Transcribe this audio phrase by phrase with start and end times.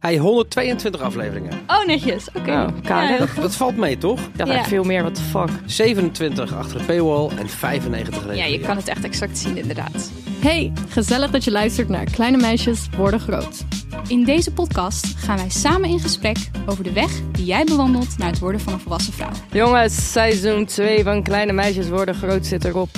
[0.00, 1.52] Hij 122 afleveringen.
[1.66, 2.28] Oh, netjes.
[2.34, 2.50] Oké.
[2.50, 2.68] Oh.
[2.82, 3.26] Ja.
[3.40, 4.20] Dat valt mee, toch?
[4.36, 4.54] Dat Ja.
[4.54, 5.48] echt veel meer, what the fuck.
[5.66, 10.10] 27 achter de paywall en 95 ja, je kan het echt exact zien, inderdaad.
[10.40, 13.64] Hey, gezellig dat je luistert naar Kleine Meisjes Worden Groot.
[14.08, 16.36] In deze podcast gaan wij samen in gesprek
[16.66, 19.30] over de weg die jij bewandelt naar het worden van een volwassen vrouw.
[19.52, 22.88] Jongens, seizoen 2 van Kleine Meisjes Worden Groot zit erop.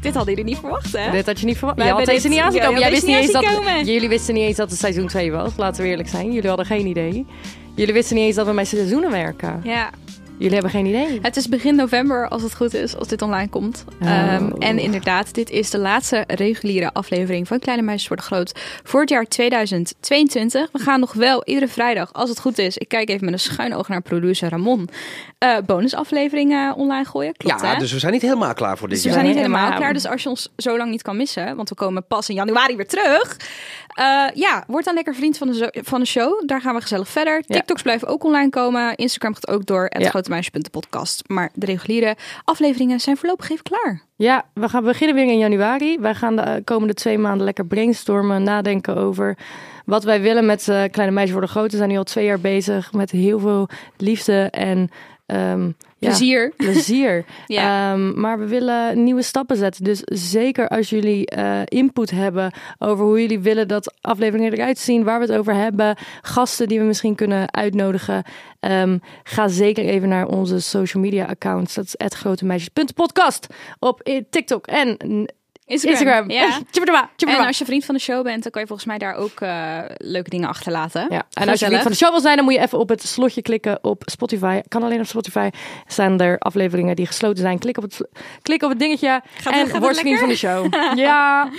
[0.00, 1.10] Dit hadden jullie niet verwacht, hè?
[1.10, 1.78] Dit had je niet verwacht.
[1.78, 2.80] Wij Je had hebben deze dit- niet aan zien ja, komen.
[2.82, 5.50] je Jij wist niet eens dat, jullie wisten niet eens dat het seizoen 2 was.
[5.56, 6.32] Laten we eerlijk zijn.
[6.32, 7.26] Jullie hadden geen idee.
[7.74, 9.60] Jullie wisten niet eens dat we met seizoenen werken.
[9.64, 9.90] Ja,
[10.38, 11.18] Jullie hebben geen idee.
[11.22, 13.84] het is begin november als het goed is, als dit online komt.
[14.02, 14.08] Oh.
[14.10, 18.52] Ehm, en inderdaad, dit is de laatste reguliere aflevering van Kleine Meisjes Worden Groot
[18.84, 20.68] voor het jaar 2022.
[20.72, 23.40] We gaan nog wel iedere vrijdag, als het goed is, ik kijk even met een
[23.40, 24.88] schuin oog naar producer Ramon,
[25.38, 27.32] eh bonusafleveringen online gooien.
[27.36, 27.78] Klopt, Ja, hè?
[27.78, 29.18] dus we zijn niet helemaal klaar voor dit Dus we jaar.
[29.20, 29.92] zijn niet helemaal klaar.
[29.92, 32.76] Dus als je ons zo lang niet kan missen, want we komen pas in januari
[32.76, 33.36] weer terug.
[33.98, 36.42] Eh, ja, word dan lekker vriend van de, van de show.
[36.46, 37.42] Daar gaan we gezellig verder.
[37.42, 38.96] TikToks blijven ook online komen.
[38.96, 39.86] Instagram gaat ook door.
[39.88, 41.22] Het grotemeisje.podcast.
[41.26, 44.02] Maar de reguliere afleveringen zijn voorlopig even klaar.
[44.16, 45.98] Ja, we gaan beginnen weer in januari.
[45.98, 49.36] Wij gaan de eh, komende twee maanden lekker brainstormen, nadenken over
[49.84, 51.70] wat wij willen met eh, Kleine Meisjes Worden Groot.
[51.70, 54.90] We zijn nu al twee jaar bezig met heel veel liefde en
[55.28, 56.52] ehm, ja, Plezier.
[56.56, 57.24] plezier.
[57.46, 57.92] Ja.
[57.92, 59.84] Ehm, maar we willen nieuwe stappen zetten.
[59.84, 65.04] Dus zeker als jullie eh, input hebben over hoe jullie willen dat afleveringen eruit zien,
[65.04, 68.22] waar we het over hebben, gasten die we misschien kunnen uitnodigen,
[68.60, 71.74] ehm, ga zeker even naar onze social media accounts.
[71.74, 73.46] Dat is @grotemeisjes.podcast
[73.78, 74.96] op TikTok en
[75.68, 76.30] Instagram.
[76.30, 76.60] Ja.
[77.26, 79.40] En als je vriend van de show bent, dan kan je volgens mij daar ook
[79.40, 81.06] eh, leuke dingen achterlaten.
[81.08, 82.88] Ja, en als je niet van de show wil zijn, dan moet je even op
[82.88, 84.60] het slotje klikken op Spotify.
[84.68, 85.48] Kan alleen op Spotify.
[85.86, 87.58] Staan er afleveringen die gesloten zijn.
[87.58, 88.00] Klik op het,
[88.42, 90.74] klik op het dingetje gaat en het word vriend van de show.
[90.96, 91.50] ja,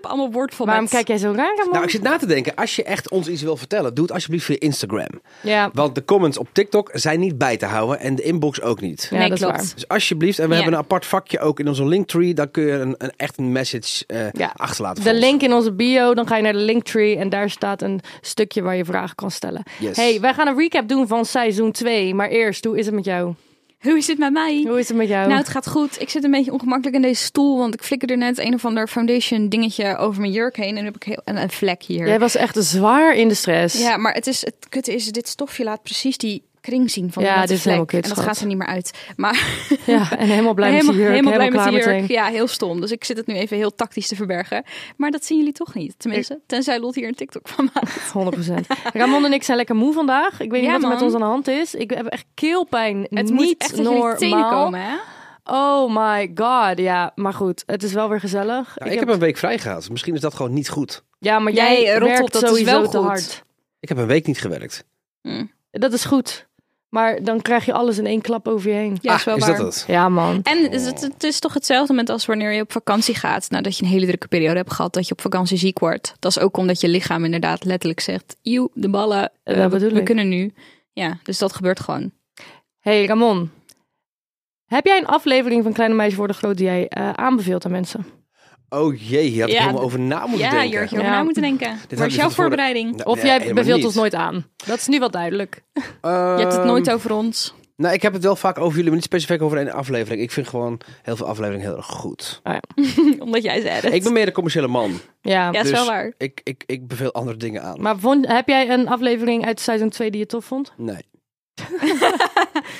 [0.00, 0.74] Allemaal woordformat.
[0.74, 2.54] waarom kijk jij zo raar Nou, ik zit na te denken.
[2.54, 5.20] Als je echt ons iets wil vertellen, doe het alsjeblieft via Instagram.
[5.40, 8.80] Ja, Want de comments op TikTok zijn niet bij te houden en de inbox ook
[8.80, 9.06] niet.
[9.10, 9.56] ja Nee, dat is klopt.
[9.62, 9.74] waar.
[9.74, 10.56] Dus alsjeblieft, en we Ja.
[10.60, 12.34] hebben een apart vakje ook in onze linktree.
[12.34, 14.52] Dan kun je een, een echt een message eh, Ja.
[14.56, 15.04] achterlaten.
[15.04, 18.00] De link in onze bio, dan ga je naar de linktree en daar staat een
[18.20, 19.62] stukje waar je vragen kan stellen.
[19.78, 19.96] Yes.
[19.96, 22.14] Hey, wij gaan een recap doen van seizoen 2.
[22.14, 23.34] Maar eerst, hoe is het met jou?
[23.80, 24.64] Hoe is het met mij?
[24.68, 25.26] Hoe is het met jou?
[25.26, 26.00] Nou, het gaat goed.
[26.00, 28.88] Ik zit een beetje ongemakkelijk in deze stoel, want ik flikkerde net een of ander
[28.88, 32.06] foundation dingetje over mijn jurk heen en nu heb ik heel, een, een vlek hier.
[32.06, 33.80] Jij was echt zwaar in de stress.
[33.80, 37.22] Ja, maar het, is, het kutte is, dit stofje laat precies die kring zien van
[37.22, 37.64] Ja, dit is vlek.
[37.64, 38.28] helemaal kut, En dat schat.
[38.32, 38.90] gaat er niet meer uit.
[39.16, 39.44] Maar
[39.86, 41.10] Ja, en helemaal blij helemaal, met jurk.
[41.14, 42.08] helemaal blij met die jurk.
[42.08, 42.80] Ja, heel stom.
[42.80, 44.64] Dus ik zit het nu even heel tactisch te verbergen.
[44.96, 45.94] Maar dat zien jullie toch niet.
[45.98, 48.12] Tenminste, tenzij Lot hier een TikTok van maakt.
[48.50, 48.54] 100%.
[48.92, 50.40] Ramon en ik zijn lekker moe vandaag.
[50.40, 51.74] Ik weet niet wat er met ons aan de hand is.
[51.74, 53.00] Ik heb echt keelpijn.
[53.10, 54.50] Het niet moet echt normaal.
[54.50, 54.94] komen, hè?
[55.44, 56.78] Oh my god.
[56.78, 57.62] Ja, maar goed.
[57.66, 58.76] Het is wel weer gezellig.
[58.78, 59.90] Ja, ik heb een week vrij gehad.
[59.90, 61.02] Misschien is dat gewoon niet goed.
[61.18, 63.06] Ja, maar Jij jij rottelt, werkt dat is sowieso wel te goed.
[63.06, 63.44] hard.
[63.80, 64.84] Ik heb een week niet gewerkt.
[65.22, 65.44] Hm.
[65.70, 66.46] Dat is goed.
[66.88, 68.98] Maar dan krijg je alles in één klap over je heen.
[69.00, 69.56] Ja, ah, is wel is waar.
[69.56, 69.84] dat het?
[69.88, 70.40] Ja, man.
[70.42, 73.50] En het is, het, het is toch hetzelfde met als wanneer je op vakantie gaat.
[73.50, 74.92] Nadat je een hele drukke periode hebt gehad.
[74.92, 76.14] Dat je op vakantie ziek wordt.
[76.18, 78.36] Dat is ook omdat je lichaam inderdaad letterlijk zegt.
[78.42, 79.30] Eeuw, de ballen.
[79.42, 80.04] eh, Dat we, bedoel we ik.
[80.04, 80.52] kunnen nu.
[80.92, 82.12] Ja, dus dat gebeurt gewoon.
[82.80, 83.50] Hey Ramon.
[84.66, 88.06] Heb jij een aflevering van Kleine Meisjes Worden Groot die jij eh, aanbeveelt aan mensen?
[88.68, 90.78] Oh jee, hier had Ja, helemaal over na moeten ja, denken.
[90.80, 91.16] had je over Ja.
[91.16, 91.68] na moeten denken.
[91.70, 92.90] had ik is jouw voorbereiding?
[92.96, 93.86] Nou, Of nee, jij beveelt niet.
[93.86, 94.46] ons nooit aan?
[94.66, 95.62] Dat is nu wel duidelijk.
[95.72, 95.80] Je
[96.36, 97.54] hebt het Ehm, nooit over ons.
[97.76, 100.22] Nou, ik heb het wel vaak over jullie, maar niet specifiek over een aflevering.
[100.22, 102.42] Ik vind gewoon heel veel afleveringen heel erg goed.
[103.18, 103.92] Omdat jij zei het.
[103.92, 104.90] Ik ben meer de commerciële man.
[105.20, 105.50] Ja.
[105.52, 106.12] Ja, is dus wel waar.
[106.18, 107.80] Ik, ik, ik beveel andere dingen aan.
[107.82, 110.72] Maar vond, heb jij een aflevering uit seizoen 2 die je tof vond?
[110.76, 111.00] Nee.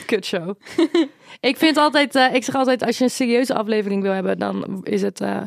[0.07, 0.55] Kutshow.
[1.41, 4.81] ik vind altijd, eh, ik zeg altijd, als je een serieuze aflevering wil hebben, dan
[4.83, 5.43] is het, eh,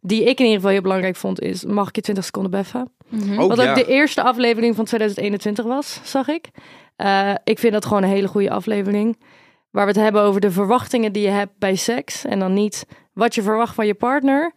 [0.00, 2.92] die ik in ieder geval heel belangrijk vond, is mag ik je 20 seconden beffen?
[3.38, 3.70] Ook Wat ja.
[3.70, 6.50] ook de eerste aflevering van 2021 was, zag ik.
[6.96, 9.18] Eh, ik vind dat gewoon een hele goede aflevering.
[9.70, 12.24] Waar we het hebben over de verwachtingen die je hebt bij seks.
[12.24, 14.52] En dan niet wat je verwacht van je partner,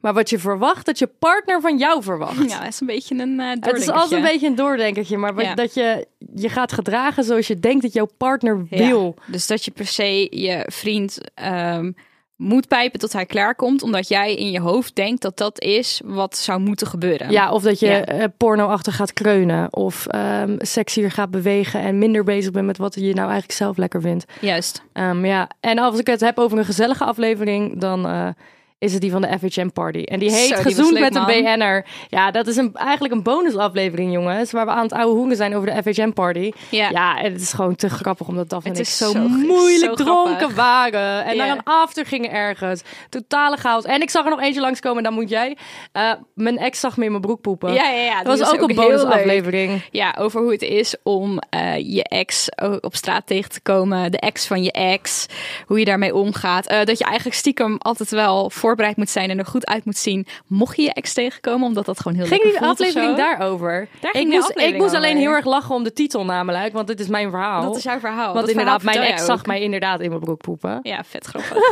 [0.00, 2.50] maar wat je verwacht dat je partner van jou verwacht.
[2.50, 5.34] Ja, dat is een beetje een uh, Het is altijd een beetje een doordenkertje, maar
[5.34, 5.54] wat- Ja.
[5.54, 8.86] dat je je gaat gedragen zoals je denkt dat jouw partner Ja.
[8.86, 9.14] wil.
[9.26, 11.92] Dus dat je per se je vriend ehm,
[12.36, 16.36] moet pijpen tot hij klaarkomt, omdat jij in je hoofd denkt dat dat is wat
[16.36, 17.30] zou moeten gebeuren.
[17.30, 18.04] Ja, of dat je Ja.
[18.04, 19.74] eh, porno achter gaat kreunen.
[19.74, 23.76] Of ehm sexier gaat bewegen en minder bezig bent met wat je nou eigenlijk zelf
[23.76, 24.24] lekker vindt.
[24.40, 24.82] Juist.
[24.92, 28.28] Ehm, ja, en als ik het heb over een gezellige aflevering, dan eh,
[28.78, 30.02] is het die van de FHM Party.
[30.02, 31.24] En die heet Zo, Gezoend met een.
[31.24, 31.86] BN'er.
[32.08, 34.52] Ja, dat is een, eigenlijk een bonusaflevering, jongens.
[34.52, 36.50] Waar we aan het oude hoeren zijn over de FHM Party.
[36.70, 36.90] Ja.
[36.90, 39.18] Ja, en het is gewoon te grappig omdat Daphne en Het ik is zo, zo-
[39.28, 40.56] moeilijk zo dronken grappig.
[40.56, 41.24] waren.
[41.24, 42.82] En naar een after gingen ergens.
[43.08, 43.84] Totale chaos.
[43.84, 45.56] En ik zag er nog eentje langskomen, dan moet jij.
[45.92, 47.72] Eh, mijn ex zag me in mijn broek poepen.
[47.72, 48.22] Ja, ja, ja.
[48.22, 49.82] Dat was is ook een bonusaflevering.
[49.90, 52.48] Ja, over hoe het is om eh, je ex
[52.80, 54.10] op straat tegen te komen.
[54.12, 55.26] De ex van je ex.
[55.66, 56.66] Hoe je daarmee omgaat.
[56.66, 59.96] Eh, dat je eigenlijk stiekem altijd wel voorbereid moet zijn en er goed uit moet
[59.96, 60.26] zien.
[60.46, 63.16] Mocht je je ex tegenkomen, omdat dat gewoon heel Ging lekker die voelt of aflevering
[63.16, 63.88] daarover?
[64.00, 66.86] Daar ik ging moest, ik moest alleen heel erg lachen om de titel namelijk, want
[66.86, 67.62] dit is mijn verhaal.
[67.62, 68.32] Dat is jouw verhaal.
[68.32, 70.78] Want Dat inderdaad, verhaal mijn ex zag mij inderdaad in mijn broek poepen.
[70.82, 71.58] Ja, vet grappig.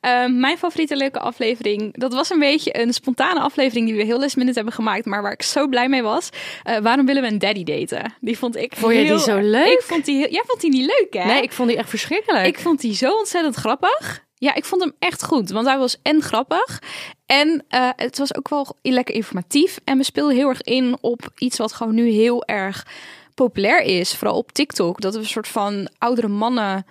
[0.00, 4.20] Ehm, mijn favoriete leuke aflevering, dat was een beetje een spontane aflevering die we heel
[4.20, 6.28] last minute hebben gemaakt, maar waar ik zo blij mee was.
[6.62, 8.14] Eh, waarom willen we een daddy daten?
[8.20, 9.66] Die vond ik Vond je die heel- zo leuk?
[9.72, 11.24] Ik vond die heel- Jij vond die niet leuk, hè?
[11.32, 12.46] Nee, ik vond die echt verschrikkelijk.
[12.46, 14.23] Ik vond die zo ontzettend grappig.
[14.34, 15.50] Ja, ik vond hem echt goed.
[15.50, 16.82] Want hij was en grappig.
[17.26, 19.80] En eh, het was ook wel lekker informatief.
[19.84, 22.86] En we speelden heel erg in op iets wat gewoon nu heel erg
[23.34, 24.16] populair is.
[24.16, 25.00] Vooral op TikTok.
[25.00, 26.86] Dat we een soort van oudere mannen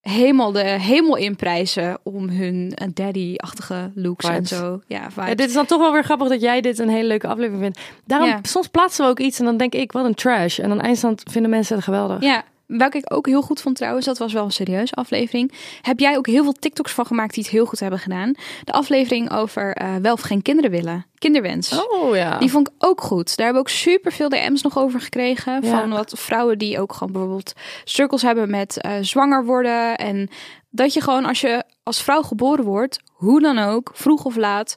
[0.00, 4.80] helemaal de hemel inprijzen om hun eh, daddy-achtige looks en zo.
[4.86, 7.62] Ja, dit is dan toch wel weer grappig dat jij dit een hele leuke aflevering
[7.62, 7.80] vindt.
[8.06, 8.38] Daarom, Ja.
[8.42, 10.58] soms plaatsen we ook iets en dan denk ik, wat een trash.
[10.58, 12.20] En dan eindstand vinden mensen het geweldig.
[12.22, 15.52] Ja, welke ik ook heel goed vond trouwens, dat was wel een serieuze aflevering.
[15.82, 18.34] Heb jij ook heel veel TikToks van gemaakt die het heel goed hebben gedaan?
[18.64, 21.06] De aflevering over eh, wel of geen kinderen willen.
[21.18, 21.84] Kinderwens.
[21.88, 22.38] Oh ja.
[22.38, 23.36] Die vond ik ook goed.
[23.36, 25.62] Daar hebben we ook super veel DM's nog over gekregen.
[25.62, 25.80] Ja.
[25.80, 27.52] Van wat vrouwen die ook gewoon bijvoorbeeld
[27.84, 29.96] struggles hebben met eh, zwanger worden.
[29.96, 30.28] En
[30.70, 34.76] dat je gewoon als je als vrouw geboren wordt, hoe dan ook, vroeg of laat,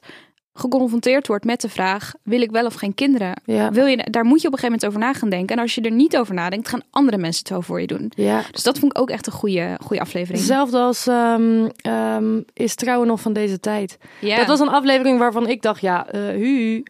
[0.58, 3.40] geconfronteerd wordt met de vraag: wil ik wel of geen kinderen?
[3.44, 3.70] Ja.
[3.70, 5.56] Wil je, daar moet je op een gegeven moment over na gaan denken.
[5.56, 8.12] En als je er niet over nadenkt, gaan andere mensen het wel voor je doen.
[8.14, 8.42] ja.
[8.50, 10.38] Dus dat vond ik ook echt een goede, goede aflevering.
[10.38, 13.98] Hetzelfde als ehm, ehm, Is Trouwen nog van deze tijd.
[14.20, 14.36] ja.
[14.36, 16.82] Dat was een aflevering waarvan ik dacht, ja, eh hu,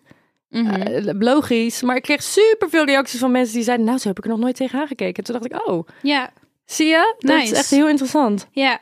[0.50, 0.70] Mhm.
[0.70, 1.82] eh, logisch.
[1.82, 4.30] Maar ik kreeg super veel reacties van mensen die zeiden, nou, zo heb ik er
[4.30, 5.24] nog nooit tegen aangekeken.
[5.24, 6.30] Toen dacht ik, oh, ja,
[6.64, 7.14] zie je?
[7.18, 7.52] Dat Nice.
[7.52, 8.46] is echt heel interessant.
[8.50, 8.80] Ja.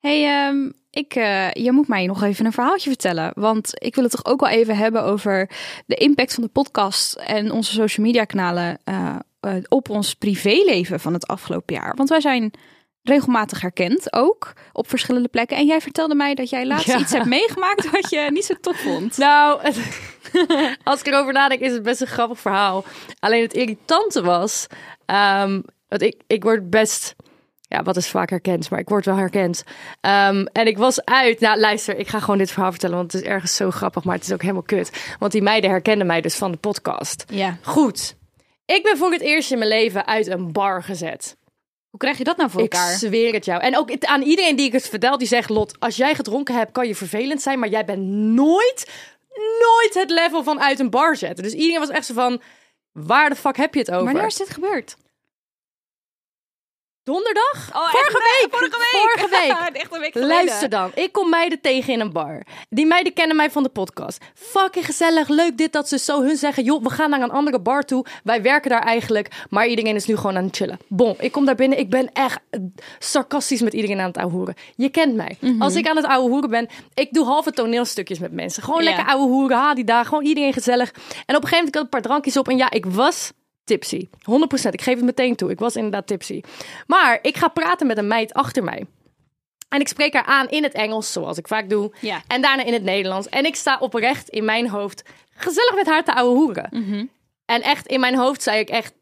[0.00, 3.32] Hey, ehm, ik, eh, je moet mij nog even een verhaaltje vertellen.
[3.34, 5.50] Want ik wil het toch ook wel even hebben over
[5.86, 11.00] de impact van de podcast en onze social media kanalen eh, eh, op ons privéleven
[11.00, 11.94] van het afgelopen jaar.
[11.96, 12.52] Want wij zijn
[13.02, 15.56] regelmatig herkend, ook op verschillende plekken.
[15.56, 16.98] En jij vertelde mij dat jij laatst Ja.
[16.98, 19.16] iets hebt meegemaakt wat je niet zo tof vond.
[19.24, 19.60] Nou,
[20.84, 22.84] als ik erover nadenk, is het best een grappig verhaal.
[23.20, 24.66] Alleen het irritante was,
[25.06, 27.14] ehm, want ik, ik word best,
[27.74, 29.64] ja, wat is vaak herkend, maar ik word wel herkend.
[30.00, 33.22] Ehm, en ik was uit, nou luister, ik ga gewoon dit verhaal vertellen, want het
[33.22, 35.14] is ergens zo grappig, maar het is ook helemaal kut.
[35.18, 37.24] Want die meiden herkenden mij dus van de podcast.
[37.28, 37.56] Ja.
[37.62, 38.16] Goed,
[38.64, 41.36] ik ben voor het eerst in mijn leven uit een bar gezet.
[41.90, 42.96] Hoe krijg je dat nou voor Ik elkaar?
[42.96, 43.62] zweer het jou.
[43.62, 46.72] En ook aan iedereen die ik het vertel, die zegt: Lot, als jij gedronken hebt,
[46.72, 48.90] kan je vervelend zijn, maar jij bent nooit,
[49.60, 51.44] nooit het level van uit een bar zetten.
[51.44, 52.40] Dus iedereen was echt zo van:
[52.92, 54.04] waar de fuck heb je het over?
[54.04, 54.96] Wanneer is dit gebeurd?
[57.04, 57.70] Donderdag?
[57.74, 58.48] Oh, vorige week.
[58.50, 59.02] Vorige week.
[59.02, 59.82] Vorige week.
[59.82, 60.44] Echt een week geleden.
[60.44, 62.42] Luister dan, ik kom meiden tegen in een bar.
[62.68, 64.24] Die meiden kennen mij van de podcast.
[64.34, 66.22] Fucking gezellig, leuk dit, dat ze zo.
[66.22, 68.04] Hun zeggen, joh, we gaan naar een andere bar toe.
[68.22, 70.78] Wij werken daar eigenlijk, maar iedereen is nu gewoon aan het chillen.
[70.88, 72.40] Bon, ik kom daar binnen, ik ben echt
[72.98, 74.54] sarcastisch met iedereen aan het ouwehoeren.
[74.76, 75.36] Je kent mij.
[75.40, 75.62] Mhm.
[75.62, 78.62] Als ik aan het ouwehoeren ben, ik doe halve toneelstukjes met mensen.
[78.62, 80.90] Gewoon lekker ouwehoeren, ha die daar, gewoon iedereen gezellig.
[80.90, 83.32] En op een gegeven moment ik had een paar drankjes op en ja, ik was
[83.64, 84.08] tipsy.
[84.08, 84.12] 100%,
[84.70, 85.50] ik geef het meteen toe.
[85.50, 86.40] Ik was inderdaad tipsy.
[86.86, 88.86] Maar ik ga praten met een meid achter mij.
[89.68, 91.92] En ik spreek haar aan in het Engels, zoals ik vaak doe.
[92.00, 92.22] Ja.
[92.26, 93.28] En daarna in het Nederlands.
[93.28, 95.02] En ik sta oprecht in mijn hoofd
[95.34, 96.68] gezellig met haar te ouwe hoeren.
[96.70, 97.04] Mhm.
[97.44, 98.94] En echt in mijn hoofd zei ik echt...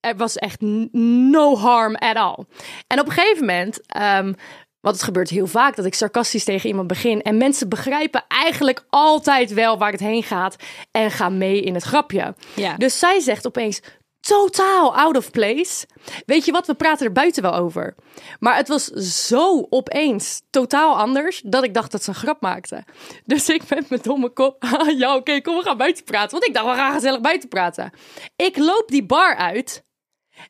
[0.00, 0.60] Er was echt
[0.92, 2.44] no harm at all.
[2.86, 3.86] En op een gegeven moment...
[3.86, 4.32] ehm,
[4.80, 7.22] want het gebeurt heel vaak dat ik sarcastisch tegen iemand begin.
[7.22, 10.56] En mensen begrijpen eigenlijk altijd wel waar het heen gaat.
[10.90, 12.34] En gaan mee in het grapje.
[12.54, 12.76] Ja.
[12.76, 13.80] Dus zij zegt opeens
[14.26, 15.86] totaal out of place.
[16.26, 17.94] Weet je wat, we praten er buiten wel over.
[18.40, 18.84] Maar het was
[19.26, 22.84] zo opeens totaal anders dat ik dacht dat ze een grap maakte.
[23.24, 26.30] Dus ik met mijn domme kop, "Ah, ja oké, kom we gaan buiten praten.
[26.30, 27.92] Want ik dacht, we gaan gezellig buiten praten.
[28.36, 29.84] Ik loop die bar uit,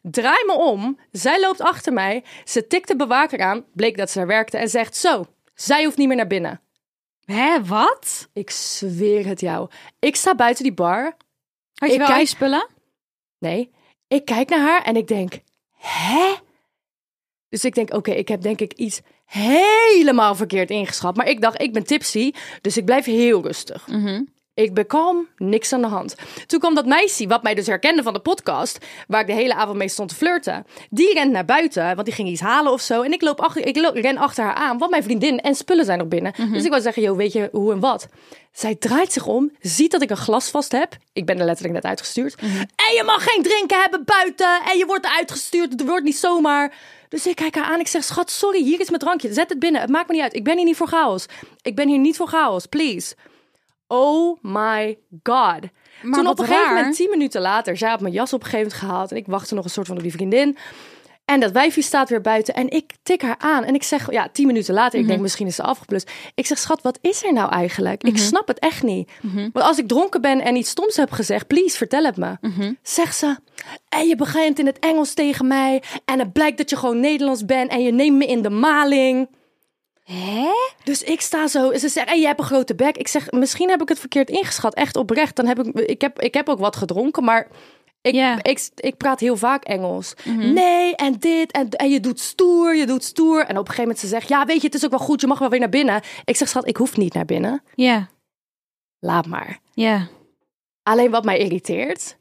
[0.03, 4.19] draai me om, zij loopt achter mij, ze tikt de bewaker aan, bleek dat ze
[4.19, 6.61] daar werkte en zegt zo, zij hoeft niet meer naar binnen.
[7.25, 8.29] Hè, wat?
[8.33, 9.71] Ik zweer het jou.
[9.99, 11.03] Ik sta buiten die bar,
[11.75, 12.69] Had je Ik wel kijk- ijspullen?
[13.45, 13.71] Nee,
[14.09, 15.41] ik kijk naar haar en ik denk,
[15.77, 16.35] hè?
[17.49, 21.17] Dus ik denk, oké, ik heb denk ik iets helemaal verkeerd ingeschat.
[21.17, 23.87] Maar ik dacht, ik ben tipsy, dus ik blijf heel rustig.
[24.55, 26.15] Ik ben kalm, niks aan de hand.
[26.47, 29.55] Toen kwam dat meisje, wat mij dus herkende van de podcast, waar ik de hele
[29.55, 30.67] avond mee stond te flirten.
[30.91, 33.03] Die rent naar buiten, want die ging iets halen of zo.
[33.03, 35.85] En ik, loop achter, ik loop, ren achter haar aan, want mijn vriendin en spullen
[35.85, 36.35] zijn nog binnen.
[36.53, 38.09] Dus ik wou zeggen, joh, weet je hoe en wat?
[38.53, 40.97] Zij draait zich om, ziet dat ik een glas vast heb.
[41.13, 42.35] Ik ben er letterlijk net uitgestuurd.
[42.77, 44.61] En je mag geen drinken hebben buiten.
[44.67, 46.75] En je wordt uitgestuurd, het wordt niet zomaar.
[47.09, 49.33] Dus ik kijk haar aan, ik zeg, schat, sorry, hier is mijn drankje.
[49.33, 50.35] Zet het binnen, het maakt me niet uit.
[50.35, 51.27] Ik ben hier niet voor chaos.
[51.63, 53.15] Ik ben hier niet voor chaos, please.
[53.95, 55.61] Oh my god.
[56.03, 56.75] Toen wat op een gegeven raar.
[56.75, 59.11] moment, tien minuten later, zij had mijn jas op een gegeven moment gehaald.
[59.11, 60.57] En ik wachtte nog een soort van op die vriendin.
[61.25, 62.55] En dat wijfje staat weer buiten.
[62.55, 63.65] En ik tik haar aan.
[63.65, 66.11] En ik zeg, ja, tien minuten later, ik denk misschien is ze afgeblust.
[66.35, 68.03] Ik zeg, schat, wat is er nou eigenlijk?
[68.03, 69.11] Ik snap het echt niet.
[69.53, 72.37] Want als ik dronken ben en iets stoms heb gezegd, please, vertel het me.
[72.83, 73.37] Zegt ze,
[73.89, 75.83] en je begint in het Engels tegen mij.
[76.05, 77.71] En het blijkt dat je gewoon Nederlands bent.
[77.71, 79.29] En je neemt me in de maling.
[80.05, 80.49] Hè?
[80.85, 81.73] Dus ik sta zo.
[81.77, 82.97] Ze zegt, hey, je hebt een grote bek.
[82.97, 84.75] Ik zeg, misschien heb ik het verkeerd ingeschat.
[84.75, 85.37] Echt oprecht.
[85.37, 87.49] Dan heb ik, ik, heb, ik heb ook wat gedronken, maar
[88.01, 90.15] ik, ik, ik praat heel vaak Engels.
[90.25, 93.41] Nee, en dit, en, en je doet stoer, je doet stoer.
[93.41, 95.21] En op een gegeven moment ze zegt, ja, weet je, het is ook wel goed.
[95.21, 96.03] Je mag wel weer naar binnen.
[96.25, 97.63] Ik zeg, schat, ik hoef niet naar binnen.
[97.75, 98.09] Ja,
[98.99, 99.59] Laat maar.
[99.75, 100.09] ja.
[100.83, 102.17] Alleen wat mij irriteert,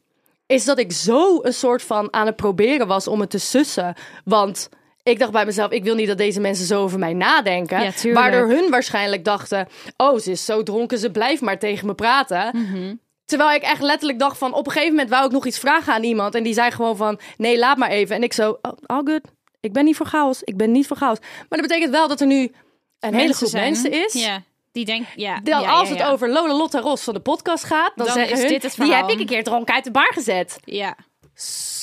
[0.46, 3.94] is dat ik zo een soort van aan het proberen was om het te sussen.
[4.24, 4.68] Want
[5.04, 7.82] ik dacht bij mezelf, ik wil niet dat deze mensen zo over mij nadenken.
[7.82, 11.94] Ja, waardoor hun waarschijnlijk dachten, oh, ze is zo dronken, ze blijft maar tegen me
[11.94, 12.50] praten.
[12.52, 12.94] Mhm.
[13.24, 15.92] Terwijl ik echt letterlijk dacht van, op een gegeven moment wou ik nog iets vragen
[15.92, 16.34] aan iemand.
[16.34, 18.16] En die zei gewoon van, nee, laat maar even.
[18.16, 19.20] En ik zo, oh, all good.
[19.60, 20.42] Ik ben niet voor chaos.
[20.42, 21.18] Ik ben niet voor chaos.
[21.20, 22.52] Maar dat betekent wel dat er nu
[23.00, 23.62] een hele groep zijn.
[23.64, 24.12] mensen is.
[24.12, 24.42] Ja,
[24.72, 25.40] die denken, ja.
[25.66, 28.40] Als ja, het over Lola Lotte Ros van de podcast gaat, dan, Dan zeggen is
[28.40, 29.06] hun, dit het die verhaal.
[29.06, 30.58] heb ik een keer dronken uit de bar gezet.
[30.64, 30.96] Ja.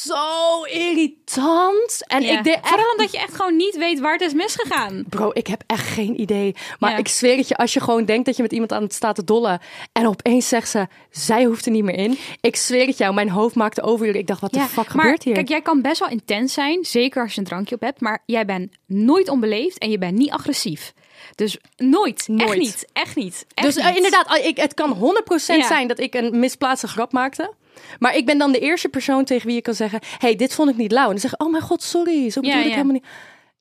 [0.05, 2.08] Zo irritant.
[2.08, 2.67] En ik deed echt...
[2.67, 5.03] Vooral omdat je echt gewoon niet weet waar het is misgegaan.
[5.10, 6.55] Bro, ik heb echt geen idee.
[6.79, 8.93] Maar ik zweer het je, als je gewoon denkt dat je met iemand aan het
[8.93, 9.60] staat te dollen...
[9.91, 12.17] en opeens zegt ze, zij hoeft er niet meer in.
[12.41, 14.20] Ik zweer het jou, mijn hoofd maakte overuren.
[14.20, 15.34] Ik dacht, wat de fuck maar gebeurt hier?
[15.34, 18.24] kijk, jij kan best wel intens zijn, zeker als je een drankje op hebt, maar
[18.25, 20.93] jij bent nooit onbeleefd en je bent niet agressief.
[21.36, 22.60] Dus nooit, echt Nooit.
[22.60, 23.46] niet, echt niet.
[23.53, 23.96] Echt dus eh, niet.
[23.96, 25.00] inderdaad, ah, ik, het kan 100%
[25.46, 25.67] Ja.
[25.67, 27.53] zijn dat ik een misplaatste grap maakte.
[28.00, 30.00] Maar ik ben dan de eerste persoon tegen wie je kan zeggen...
[30.17, 31.03] hey, dit vond ik niet lauw.
[31.05, 32.29] En dan zeggen, oh mijn god, sorry.
[32.29, 32.75] Zo bedoel Ja, ik ja.
[32.75, 33.05] helemaal niet.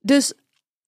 [0.00, 0.32] Dus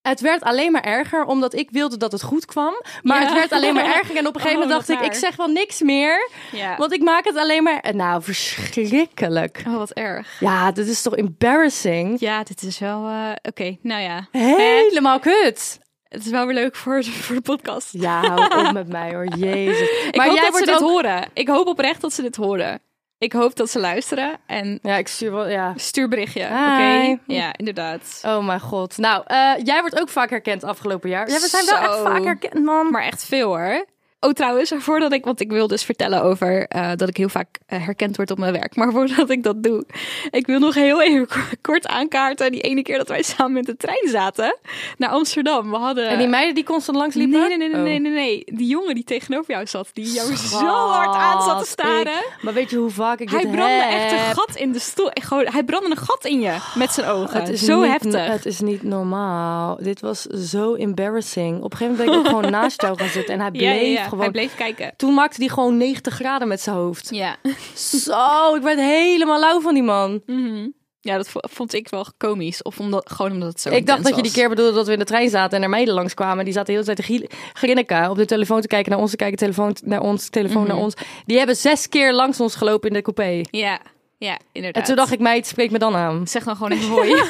[0.01, 2.73] het werd alleen maar erger, omdat ik wilde dat het goed kwam.
[3.01, 3.25] Maar Ja.
[3.27, 4.15] het werd alleen maar erger.
[4.17, 6.29] En op een gegeven Oh, moment wat dacht ik, ik zeg wel niks meer.
[6.51, 6.75] Ja.
[6.77, 7.95] Want ik maak het alleen maar...
[7.95, 9.63] Nou, verschrikkelijk.
[9.67, 10.39] Oh, wat erg.
[10.39, 12.19] Ja, dit is toch embarrassing?
[12.19, 14.27] Ja, dit is wel, eh, oké, nou ja.
[14.31, 15.79] Helemaal kut.
[16.07, 17.89] Het is wel weer leuk voor, voor de podcast.
[17.91, 19.27] Ja, hou op met mij hoor.
[19.37, 19.89] Jezus.
[20.11, 21.29] Ik hoop dat ze dit horen.
[21.33, 22.81] Ik hoop oprecht dat ze dit horen.
[23.23, 25.49] Ik hoop dat ze luisteren en Ja, ik stuur wel...
[25.49, 25.73] Ja.
[25.75, 27.17] stuur berichtje, oké?
[27.25, 28.21] Ja, inderdaad.
[28.25, 28.97] Oh mijn god.
[28.97, 31.29] Nou, eh, jij wordt ook vaak herkend afgelopen jaar.
[31.29, 32.91] Ja, we zijn wel echt vaak herkend, man.
[32.91, 33.85] Maar echt veel hoor.
[34.23, 37.47] Oh, trouwens, voordat ik, want ik wil dus vertellen over eh, dat ik heel vaak
[37.65, 38.75] eh, herkend word op mijn werk.
[38.75, 39.85] Maar voordat ik dat doe,
[40.31, 42.51] ik wil nog heel even ko- kort aankaarten.
[42.51, 44.57] Die ene keer dat wij samen met de trein zaten
[44.97, 45.69] naar Amsterdam.
[45.69, 46.07] We hadden.
[46.09, 47.39] En die meiden die constant langs liepen?
[47.39, 47.83] Nee, nee, nee, nee, Oh.
[47.83, 48.43] nee, nee, nee.
[48.57, 52.01] Die jongen die tegenover jou zat, die jou zo hard aan zat te staren.
[52.01, 54.01] ik- maar weet je hoe vaak ik Hij dit brandde heb?
[54.01, 55.09] echt een gat in de stoel.
[55.13, 57.39] Gewoon, hij brandde een gat in je met zijn ogen.
[57.39, 58.27] Het is zo niet, heftig.
[58.27, 59.77] Het is niet normaal.
[59.81, 61.61] Dit was zo embarrassing.
[61.63, 63.33] Op een gegeven moment ben ik ook gewoon naast jou gaan zitten.
[63.33, 64.07] En hij bleef ja, ja, ja.
[64.17, 64.31] Gewoon...
[64.33, 64.93] Hij bleef kijken.
[64.97, 67.07] Toen maakte hij gewoon 90 graden met zijn hoofd.
[67.09, 67.35] Ja.
[67.75, 70.21] Zo, ik werd helemaal lauw van die man.
[70.25, 70.67] Mhm.
[71.01, 72.61] Ja, dat vo- vond ik wel komisch.
[72.61, 74.93] Of omdat, gewoon omdat het zo ik dacht dat je die keer bedoelde dat we
[74.93, 76.43] in de trein zaten en er meiden langskwamen.
[76.45, 79.15] Die zaten de hele tijd te grinniken op de telefoon te kijken naar ons, te
[79.17, 80.93] kijken telefoon naar ons, telefoon naar ons.
[81.25, 83.41] Die hebben zes keer langs ons gelopen in de coupé.
[83.57, 83.79] Ja,
[84.17, 84.81] ja, inderdaad.
[84.81, 86.27] En toen dacht ik, meid, spreek me dan aan.
[86.27, 87.09] Zeg dan gewoon even hoi.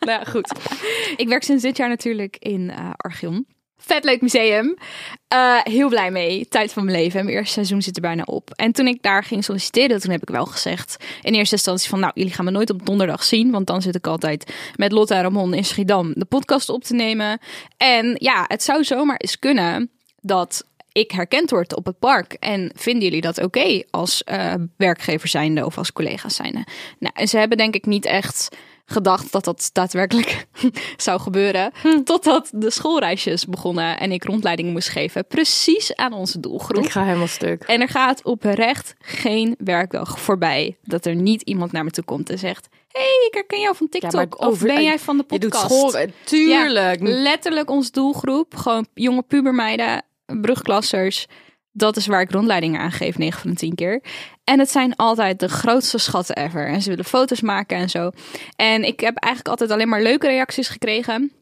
[0.00, 0.52] Nou ja, goed.
[1.16, 3.46] ik werk sinds dit jaar natuurlijk in eh Archeon.
[3.80, 4.76] Vet leuk museum.
[5.28, 6.48] Eh, heel blij mee.
[6.48, 7.24] Tijd van mijn leven.
[7.24, 8.50] Mijn eerste seizoen zit er bijna op.
[8.54, 12.00] En toen ik daar ging solliciteren, toen heb ik wel gezegd in eerste instantie van,
[12.00, 15.14] nou, jullie gaan me nooit op donderdag zien, want dan zit ik altijd met Lotte
[15.14, 17.38] en Ramon in Schiedam de podcast op te nemen.
[17.76, 22.32] En ja, het zou zomaar eens kunnen dat ik herkend word op het park.
[22.32, 26.66] En vinden jullie dat oké als eh, werkgever zijnde of als collega's zijnde?
[26.98, 28.48] Nou, en ze hebben denk ik niet echt
[28.90, 30.46] gedacht dat dat daadwerkelijk
[30.96, 31.72] zou gebeuren.
[32.04, 35.26] Totdat de schoolreisjes begonnen en ik rondleidingen moest geven.
[35.26, 36.84] Precies aan onze doelgroep.
[36.84, 37.62] Ik ga helemaal stuk.
[37.62, 42.30] En er gaat oprecht geen werkdag voorbij dat er niet iemand naar me toe komt
[42.30, 44.12] en zegt: hey, ik herken jou van TikTok.
[44.12, 45.74] maar of over- ben jij van de Je doet podcast?
[45.74, 47.00] school, tuurlijk.
[47.00, 48.56] Ja, letterlijk ons doelgroep.
[48.56, 51.26] Gewoon jonge pubermeiden, brugklassers.
[51.72, 54.02] Dat is waar ik rondleidingen aan geef, 9 van de 10 keer.
[54.44, 56.68] En het zijn altijd de grootste schatten ever.
[56.68, 58.10] En ze willen foto's maken en zo.
[58.56, 61.39] En ik heb eigenlijk altijd alleen maar leuke reacties gekregen.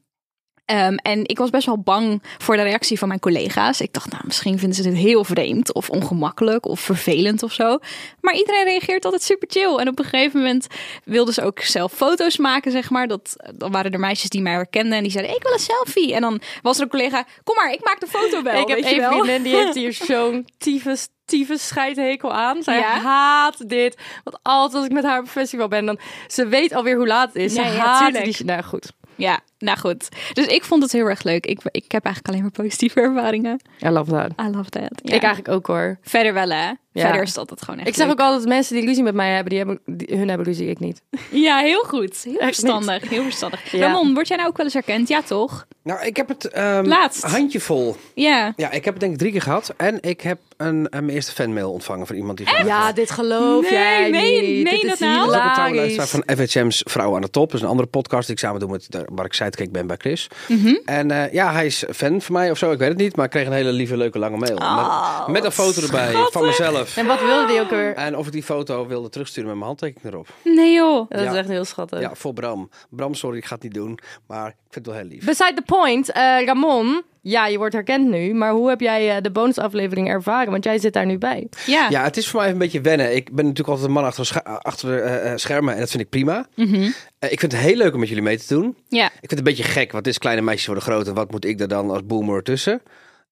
[0.69, 3.81] Ehm, en ik was best wel bang voor de reactie van mijn collega's.
[3.81, 7.79] Ik dacht, nou, misschien vinden ze dit heel vreemd of ongemakkelijk of vervelend of zo.
[8.21, 9.77] Maar iedereen reageert altijd super chill.
[9.77, 10.67] En op een gegeven moment
[11.05, 13.07] wilden ze ook zelf foto's maken, zeg maar.
[13.07, 16.15] Dat, dan waren er meisjes die mij herkenden en die zeiden, ik wil een selfie.
[16.15, 18.61] En dan was er een collega, kom maar, ik maak de foto wel.
[18.63, 22.63] ik heb één vriendin die heeft hier zo'n tyfus, tyfus scheidhekel aan.
[22.63, 23.01] Zij Ja?
[23.01, 23.97] haat dit.
[24.25, 25.99] Want altijd als ik met haar op festival ben, dan...
[26.27, 27.53] Ze weet alweer hoe laat het is.
[27.53, 28.45] Ze Ja, ja, haat die...
[28.45, 30.09] Nou goed, Ja, nou goed.
[30.33, 31.47] Dus ik vond het heel erg leuk.
[31.47, 33.61] Ik, ik heb eigenlijk alleen maar positieve ervaringen.
[33.83, 34.47] I love that.
[34.47, 35.01] I love that.
[35.03, 35.15] Ja.
[35.15, 35.99] Ik eigenlijk ook hoor.
[36.03, 36.73] Verder wel, hè?
[36.99, 37.05] Ja.
[37.05, 38.13] Verder is dat het gewoon echt Ik zeg leuk.
[38.15, 40.69] ook altijd dat mensen die ruzie met mij hebben, die hebben die- hun hebben ruzie,
[40.71, 41.03] ik niet.
[41.31, 42.23] Ja, heel goed.
[42.25, 43.09] Heel Echt verstandig.
[43.09, 43.73] Heel verstandig.
[43.73, 43.79] Ja.
[43.87, 45.09] Ramon, word jij nou ook wel eens herkend?
[45.09, 45.67] Ja, toch?
[45.83, 47.23] Nou, ik heb het ehm Laatst.
[47.23, 47.97] handjevol.
[48.15, 48.53] Ja.
[48.57, 49.75] Ja, ik heb het denk ik drie keer gehad.
[49.77, 52.47] En ik heb een, een mijn eerste fanmail ontvangen van iemand die...
[52.65, 54.63] Ja, dit geloof Nee, jij meen- niet.
[54.65, 55.31] meen Dit dat is nou?
[55.31, 57.47] Luisteraar van FHM's Vrouw aan de Top.
[57.47, 59.97] Dat is een andere podcast die ik samen doe met waar ik sidekick ben bij
[59.97, 60.29] Chris.
[60.49, 60.75] Mhm.
[60.85, 62.73] En eh, ja, hij is fan van mij of zo.
[62.73, 63.17] Ik weet het niet.
[63.17, 64.57] Maar ik kreeg een hele lieve, leuke, lange mail.
[64.57, 66.88] Oh, met, met een foto erbij van mezelf.
[66.97, 67.95] En wat wilde die ook weer?
[67.95, 70.29] En of ik die foto wilde terugsturen met mijn handtekening erop.
[70.45, 71.09] Nee, joh.
[71.11, 71.31] Dat Ja.
[71.31, 72.01] is echt heel schattig.
[72.01, 72.71] Ja, voor Bram.
[72.91, 73.99] Bram, sorry, ik ga het niet doen.
[74.27, 75.25] Maar ik vind het wel heel lief.
[75.25, 79.23] Beside the point, eh, Ramon, ja, je wordt herkend nu, maar hoe heb jij eh,
[79.23, 80.51] de bonusaflevering ervaren?
[80.51, 81.49] Want jij zit daar nu bij.
[81.67, 81.87] Ja.
[81.91, 83.17] Ja, het is voor mij even een beetje wennen.
[83.17, 86.03] Ik ben natuurlijk altijd een man achter, scha- achter de eh, schermen en dat vind
[86.03, 86.47] ik prima.
[86.55, 86.91] Mhm.
[87.19, 88.77] Eh, ik vind het heel leuk om met jullie mee te doen.
[88.89, 89.07] Ja.
[89.07, 91.31] Ik vind het een beetje gek, want het is kleine meisjes worden groot en wat
[91.31, 92.83] moet ik er dan als boomer tussen?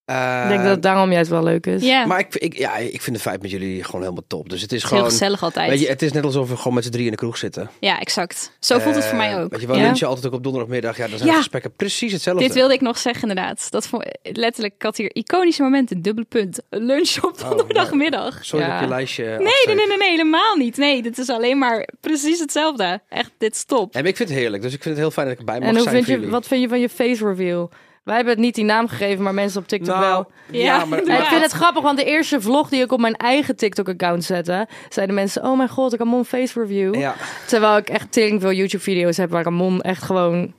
[0.06, 1.82] Eh, ik denk dat het daarom juist wel leuk is.
[2.06, 4.48] Maar ik, ik, ja, ik vind de vibe met jullie gewoon helemaal top.
[4.48, 5.12] Dus het is Het is heel gewoon...
[5.12, 5.70] gezellig altijd.
[5.70, 7.70] Weet je, het is net alsof we gewoon met z'n drie in de kroeg zitten.
[7.80, 8.52] Ja, exact.
[8.60, 9.50] Zo voelt het voor mij Eh, ook.
[9.50, 9.82] Weet je wel, Ja.
[9.82, 10.96] lunchen altijd ook op donderdagmiddag.
[10.96, 11.36] Ja, dan zijn Ja.
[11.36, 12.42] gesprekken precies hetzelfde.
[12.44, 13.70] Dit wilde ik nog zeggen inderdaad.
[13.70, 16.60] Dat vond, letterlijk, ik had hier iconische momenten, dubbele punt.
[16.70, 18.44] Een lunch op Oh, donderdagmiddag.
[18.44, 18.72] Sorry Ja.
[18.72, 20.76] dat je lijstje Nee, nee, nee, nee, nee, helemaal niet.
[20.76, 23.00] Nee, dit is alleen maar precies hetzelfde.
[23.08, 23.94] Echt, dit is top.
[23.94, 24.62] En ik vind het heerlijk.
[24.62, 26.14] Dus ik vind het heel fijn dat ik erbij mag En hoe zijn vind voor
[26.14, 26.34] je, jullie.
[26.36, 27.70] wat vind je van je face reveal?
[28.06, 30.30] Wij hebben het niet die naam gegeven, maar mensen op TikTok Nou, wel.
[30.60, 30.98] ja, Ja, maar...
[31.20, 34.66] ik vind het grappig, want de eerste vlog die ik op mijn eigen TikTok-account zette,
[34.88, 36.94] zeiden mensen: Oh mijn god, ik heb Ramon face review.
[36.94, 37.14] Ja.
[37.46, 40.52] Terwijl ik echt tering veel YouTube-video's heb waar Ramon echt gewoon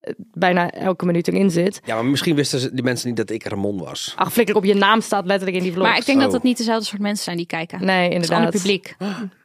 [0.00, 1.80] eh, bijna elke minuut erin zit.
[1.84, 4.12] ja, maar misschien wisten ze, die mensen niet dat ik Ramon was.
[4.16, 5.86] Ach, flikker op je naam staat letterlijk in die vlog.
[5.86, 6.34] Maar ik denk dat Oh.
[6.34, 7.84] het niet dezelfde soort mensen zijn die kijken.
[7.84, 8.50] Nee, Het een inderdaad.
[8.50, 8.94] publiek.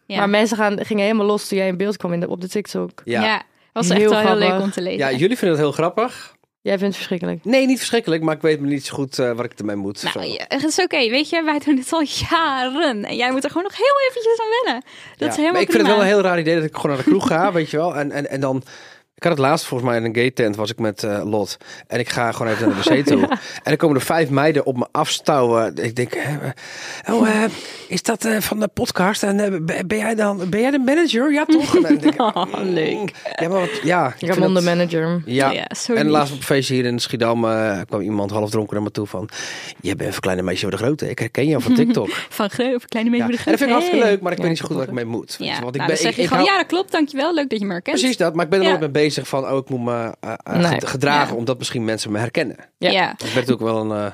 [0.05, 0.17] Ja.
[0.17, 2.47] Maar mensen gaan, gingen helemaal los toen jij in beeld kwam in de, op de
[2.47, 3.01] TikTok.
[3.05, 3.23] Ja.
[3.23, 3.41] ja.
[3.73, 4.97] was echt Heel wel heel leuk om te lezen.
[4.99, 6.35] Ja, jullie vinden het heel grappig.
[6.67, 7.45] Jij vindt het verschrikkelijk.
[7.45, 10.03] Nee, niet verschrikkelijk, maar ik weet me niet zo goed eh, wat ik ermee moet.
[10.03, 10.31] Nou, Zo.
[10.33, 11.09] ja, het is oké.
[11.09, 13.05] Weet je, wij doen dit al jaren.
[13.05, 14.83] En jij moet er gewoon nog heel eventjes aan wennen.
[14.83, 16.75] Dat Ja, is helemaal maar ik vind het wel een heel raar idee dat ik
[16.75, 17.95] gewoon naar de kroeg ga, weet je wel.
[17.95, 18.63] En, en, en dan...
[19.17, 21.57] Ik had het laatst volgens mij in een gay tent was ik met eh, Lot.
[21.87, 23.21] En ik ga gewoon even naar de wc toe.
[23.27, 25.75] En dan komen er vijf meiden op me afstouwen.
[25.75, 26.33] Ik denk, eh,
[27.13, 27.43] oh, eh,
[27.87, 29.23] is dat van de podcast?
[29.23, 31.31] En ben- ben jij dan, ben jij de manager?
[31.33, 31.75] Ja, toch?
[31.75, 33.11] En dan denk ik, Oh, mm, leuk.
[33.35, 34.13] Ja, maar wat, ja.
[34.19, 35.21] ik Ramon de manager.
[35.25, 35.51] Ja.
[35.51, 37.41] Ja, zo en laatst op een feestje hier in Schiedam
[37.85, 39.29] kwam iemand half dronken naar me toe van...
[39.81, 41.09] Je bent een kleine meisje voor de grote.
[41.09, 42.09] Ik herken jou van TikTok.
[42.29, 43.27] Van kleine ja.
[43.27, 44.87] beetje En dat vind ik hartstikke leuk, maar ik Ja, weet niet zo goed wat
[44.87, 45.35] ik mee moet.
[45.39, 47.33] Ja, Want ik nou, ben, dan zeg ik, je gewoon, ja, dat klopt, dankjewel.
[47.33, 47.99] Leuk dat je me herkent.
[47.99, 48.69] Precies dat, maar ik ben er Ja.
[48.71, 49.45] nooit mee bezig van...
[49.51, 50.85] Oh, ik moet me eh, eh, Nee.
[50.87, 51.39] gedragen Ja.
[51.39, 52.57] omdat misschien mensen me herkennen.
[52.77, 52.89] Ja.
[52.91, 53.11] Ja.
[53.11, 54.05] Ik ben natuurlijk wel een...
[54.05, 54.11] eh,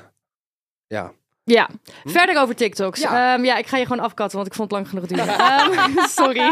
[0.87, 1.11] ja.
[1.45, 1.69] Ja,
[2.03, 3.01] verder over TikToks.
[3.01, 3.33] Ja.
[3.35, 3.43] Ja.
[3.43, 5.27] ja, ik ga je gewoon afkatten, want ik vond het lang genoeg duren.
[5.53, 6.51] Ehm, sorry,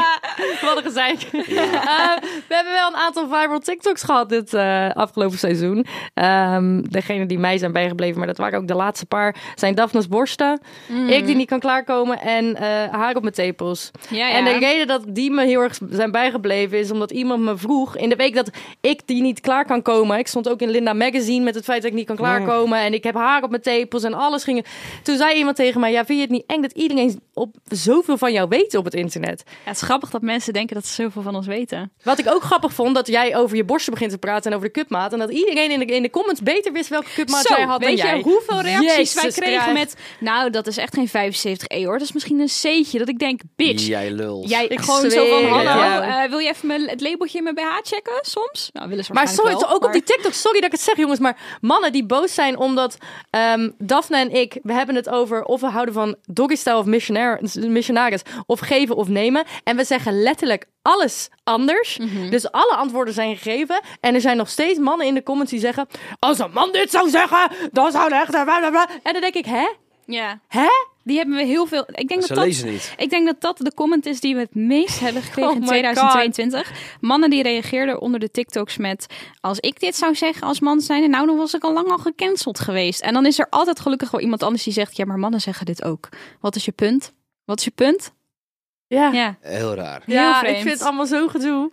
[0.61, 1.21] wat een gezeik.
[1.21, 5.85] Ehm, we hebben wel een aantal viral TikToks gehad dit eh, afgelopen seizoen.
[6.13, 10.07] Ehm degene die mij zijn bijgebleven, maar dat waren ook de laatste paar, zijn Daphne's
[10.07, 10.61] borsten.
[11.07, 13.91] Ik die niet kan klaarkomen en eh, haar op mijn tepels.
[14.09, 14.35] Ja, ja.
[14.35, 17.97] En de reden dat die me heel erg zijn bijgebleven is omdat iemand me vroeg
[17.97, 18.49] in de week dat
[18.81, 20.17] ik die niet klaar kan komen.
[20.17, 22.79] Ik stond ook in Linda Magazine met het feit dat ik niet kan klaarkomen.
[22.79, 24.65] En ik heb haar op mijn tepels en alles ging.
[25.03, 28.17] Toen zei iemand tegen mij: Ja, vind je het niet eng dat iedereen op zoveel
[28.17, 29.43] van jou weet op het internet?
[29.45, 31.91] Ja, het is grappig dat mensen denken dat ze zoveel van ons weten.
[32.03, 34.67] Wat ik ook grappig vond, dat jij over je borsten begint te praten en over
[34.71, 35.13] de cupmaat.
[35.13, 37.79] En dat iedereen in de, in de comments beter wist welke cupmaat Zo, jij had
[37.79, 38.21] weet dan je jij.
[38.21, 39.95] hoeveel reacties wij kregen met...
[40.19, 41.97] Nou, dat is echt geen 75 E hoor.
[41.97, 42.97] Dat is misschien een C'tje.
[42.99, 43.85] Dat ik denk, bitch.
[43.87, 44.49] Jij lult.
[44.49, 46.23] Jij Ik gewoon zo van, hallo, ja.
[46.23, 48.69] eh, wil je even mijn, het labeltje in mijn BH checken soms?
[48.73, 50.97] Nou, willen ze Maar sorry, wel, ook op die TikTok, sorry dat ik het zeg
[50.97, 52.97] jongens, maar mannen die boos zijn omdat
[53.29, 56.85] ehm Daphne en ik, we hebben het over of we houden van doggy style of
[57.55, 59.43] missionaris, of geven of nemen.
[59.63, 61.97] En we zeggen letterlijk alles anders.
[61.97, 62.29] Mhm.
[62.29, 63.81] Dus alle antwoorden zijn gegeven.
[63.99, 65.87] En er zijn nog steeds mannen in de comments die zeggen,
[66.19, 68.33] als een man dit zou zeggen, dan zou het echt...
[69.03, 69.67] En dan denk ik, hè?
[70.05, 70.67] Ja, Hè?
[71.03, 71.85] Die hebben we heel veel...
[71.91, 72.93] Ik denk Ze dat dat, lezen niet.
[72.97, 75.61] Ik denk dat dat de comment is die we het meest hebben gekregen Oh in
[75.61, 76.71] my 2022.
[77.01, 79.05] Mannen die reageerden onder de TikToks met...
[79.41, 81.97] Als ik dit zou zeggen als man zijn, nou dan was ik al lang al
[81.97, 83.01] gecanceld geweest.
[83.01, 84.97] En dan is er altijd gelukkig wel iemand anders die zegt...
[84.97, 86.09] Ja, maar mannen zeggen dit ook.
[86.39, 87.13] Wat is je punt?
[87.45, 88.13] Wat is je punt?
[88.87, 89.11] Ja.
[89.11, 90.03] Ja, Heel raar.
[90.05, 91.71] Ja, ik vind het allemaal zo gedoe.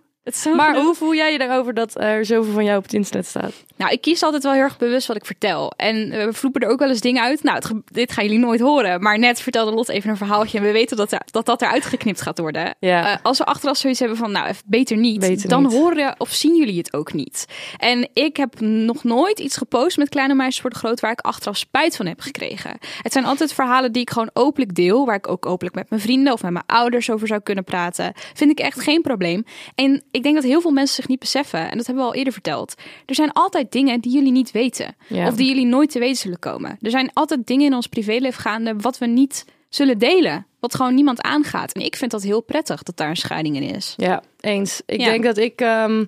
[0.55, 3.51] Maar hoe voel jij je daarover dat er zoveel van jou op het internet staat?
[3.77, 5.73] Nou, ik kies altijd wel heel erg bewust wat ik vertel.
[5.77, 7.43] En eh, we vloepen er ook wel eens dingen uit.
[7.43, 9.01] Nou, het dit gaan jullie nooit horen.
[9.01, 10.57] Maar net vertelde Lot even een verhaaltje.
[10.57, 12.75] En we weten dat er- dat, dat eruit geknipt gaat worden.
[12.79, 13.11] Ja.
[13.13, 15.19] Eh, als we achteraf zoiets hebben van, nou, even beter niet.
[15.19, 15.71] Beter dan niet.
[15.71, 17.45] horen of zien jullie het ook niet.
[17.77, 20.99] En ik heb nog nooit iets gepost met Kleine Meisjes voor de Groot...
[20.99, 22.77] waar ik achteraf spijt van heb gekregen.
[23.01, 25.05] Het zijn altijd verhalen die ik gewoon openlijk deel.
[25.05, 28.13] Waar ik ook openlijk met mijn vrienden of met mijn ouders over zou kunnen praten.
[28.33, 29.43] Vind ik echt geen probleem.
[29.75, 31.71] En ik denk dat heel veel mensen zich niet beseffen.
[31.71, 32.73] En dat hebben we al eerder verteld.
[33.05, 34.95] Er zijn altijd dingen die jullie niet weten.
[35.07, 35.27] Ja.
[35.27, 36.77] Of die jullie nooit te weten zullen komen.
[36.81, 40.45] Er zijn altijd dingen in ons privéleven gaande wat we niet zullen delen.
[40.59, 41.71] Wat gewoon niemand aangaat.
[41.71, 43.93] En ik vind dat heel prettig dat daar een scheiding in is.
[43.97, 44.81] Ja, eens.
[44.85, 45.05] Ik Ja.
[45.05, 46.05] denk dat ik, ehm,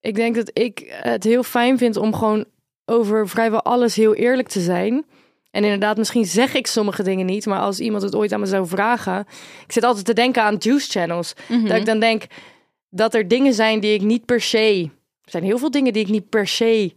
[0.00, 2.44] ik denk dat ik het heel fijn vind om gewoon
[2.84, 5.04] over vrijwel alles heel eerlijk te zijn.
[5.50, 8.46] En inderdaad, misschien zeg ik sommige dingen niet, maar als iemand het ooit aan me
[8.46, 9.26] zou vragen,
[9.66, 11.34] ik zit altijd te denken aan juice channels.
[11.64, 12.22] Dat ik dan denk
[12.90, 14.90] dat er dingen zijn die ik niet per se.
[15.24, 16.92] Er zijn heel veel dingen die ik niet per se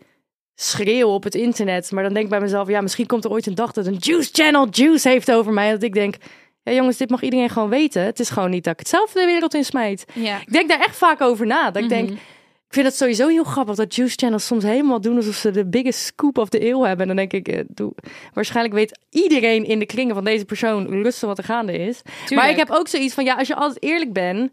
[0.55, 1.91] schreeuw op het internet.
[1.91, 3.97] Maar dan denk ik bij mezelf, ja, misschien komt er ooit een dag dat een
[3.99, 5.71] juice channel juice heeft over mij.
[5.71, 6.15] Dat ik denk,
[6.63, 8.03] ja jongens, dit mag iedereen gewoon weten.
[8.03, 10.05] Het is gewoon niet dat ik het zelf de wereld in smijt.
[10.13, 10.39] Ja.
[10.39, 11.71] Ik denk daar echt vaak over na.
[11.71, 15.15] Dat ik denk, ik vind het sowieso heel grappig dat juice channels soms helemaal doen
[15.15, 17.09] alsof ze de biggest scoop of the eeuw hebben.
[17.09, 17.93] En dan denk ik, eh, doe,
[18.33, 22.01] waarschijnlijk weet iedereen in de kringen van deze persoon rustig wat er gaande is.
[22.29, 24.51] Maar ik heb ook zoiets van, ja, als je altijd eerlijk bent,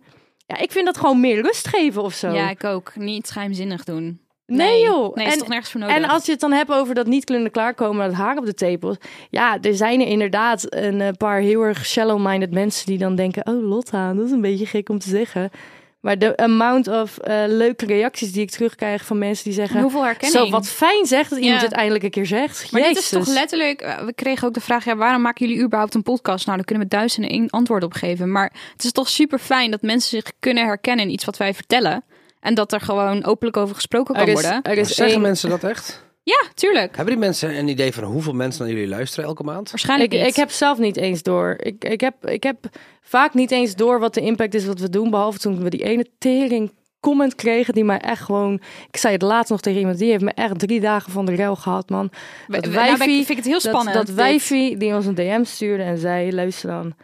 [0.51, 2.33] ja, ik vind dat gewoon meer rust geven of zo.
[2.33, 2.93] Ja, ik ook.
[2.97, 4.21] Niet geheimzinnig doen.
[4.47, 5.15] Nee, joh.
[5.15, 5.97] Nee, En- is toch nergens voor nodig.
[5.97, 8.45] En als je het dan hebt over dat niet kunnen klaarkomen met het haar op
[8.45, 8.97] de tepels.
[9.31, 13.47] Ja, er zijn er inderdaad een eh, paar heel erg shallow-minded mensen die dan denken...
[13.47, 15.51] Oh, Lotta, dat is een beetje gek om te zeggen.
[16.01, 19.81] Maar de amount of eh, leuke reacties die ik terugkrijg van mensen die zeggen...
[19.81, 20.45] Hoeveel herkenning.
[20.45, 21.67] Zo, wat fijn zegt dat iemand Ja.
[21.67, 22.73] het eindelijk een keer zegt.
[22.73, 23.25] Maar dit is Jezus.
[23.27, 23.81] toch letterlijk...
[23.81, 26.45] eh, We kregen ook de vraag, ja, waarom maken jullie überhaupt een podcast?
[26.45, 28.33] Nou, daar kunnen we duizenden één antwoord op geven.
[28.33, 31.55] Maar het is toch super fijn dat mensen zich kunnen herkennen in iets wat wij
[31.55, 32.05] vertellen.
[32.41, 34.53] En dat er gewoon openlijk over gesproken kan Er is, worden.
[34.53, 36.09] er Maar is zeggen één- mensen dat echt?
[36.31, 36.97] Ja, tuurlijk.
[36.97, 39.71] Hebben die mensen een idee van hoeveel mensen naar jullie luisteren elke maand?
[39.71, 40.29] Waarschijnlijk Ik, niet.
[40.29, 41.55] ik heb zelf niet eens door.
[41.59, 42.57] Ik, ik, heb, ik heb
[43.03, 45.11] vaak niet eens door wat de impact is wat we doen.
[45.11, 48.61] Behalve toen we die ene tering comment kregen die mij echt gewoon...
[48.91, 49.99] Ik zei het laatst nog tegen iemand.
[49.99, 52.07] Die heeft me echt drie dagen van de rel gehad, man.
[52.09, 53.95] Dat Nou, ben ik- wijfie, vind ik het heel dat, spannend.
[53.97, 54.15] dat dit.
[54.15, 56.33] wijfie die ons een DM stuurde en zei...
[56.35, 56.95] Luister dan,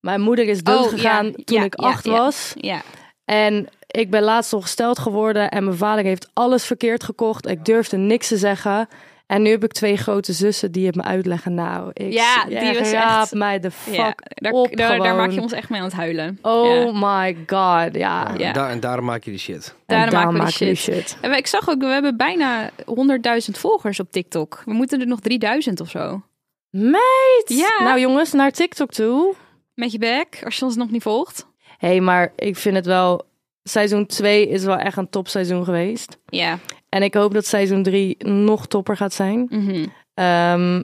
[0.00, 2.10] mijn moeder is dood Oh, gegaan ja, toen ja, ik ja, acht ja.
[2.12, 2.52] was.
[2.56, 2.82] Ja.
[3.24, 3.68] En
[4.00, 7.46] ik ben laatst ongesteld geworden en mijn vader heeft alles verkeerd gekocht.
[7.48, 8.88] Ik durfde niks te zeggen.
[9.26, 11.54] En nu heb ik twee grote zussen die het me uitleggen.
[11.54, 14.14] Nou, ik Ja, die was echt- mij de fuck ja.
[14.24, 16.38] Daar, op daar, daar maak je ons echt mee aan het huilen.
[16.42, 16.90] Oh Ja.
[16.94, 18.32] my god, ja.
[18.36, 18.52] Ja.
[18.52, 19.68] Daar, en daarom maak je die shit.
[19.68, 21.16] En Daarom daarom maken we die shit.
[21.20, 24.62] En ik zag ook, we hebben bijna 100.000 volgers op TikTok.
[24.64, 26.22] We moeten er nog 3000 of zo.
[26.70, 27.44] Meid!
[27.46, 27.82] Ja.
[27.84, 29.34] Nou jongens, naar TikTok toe.
[29.74, 31.46] Met je bek, als je ons nog niet volgt.
[31.78, 33.24] Hé, hey, maar ik vind het wel...
[33.64, 36.18] Seizoen 2 is wel echt een topseizoen geweest.
[36.26, 36.58] Ja.
[36.88, 39.46] En ik hoop dat seizoen 3 nog topper gaat zijn.
[39.50, 39.84] Mhm.
[40.14, 40.82] Ehm,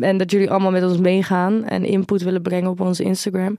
[0.00, 3.56] en dat jullie allemaal met ons meegaan en input willen brengen op onze Instagram.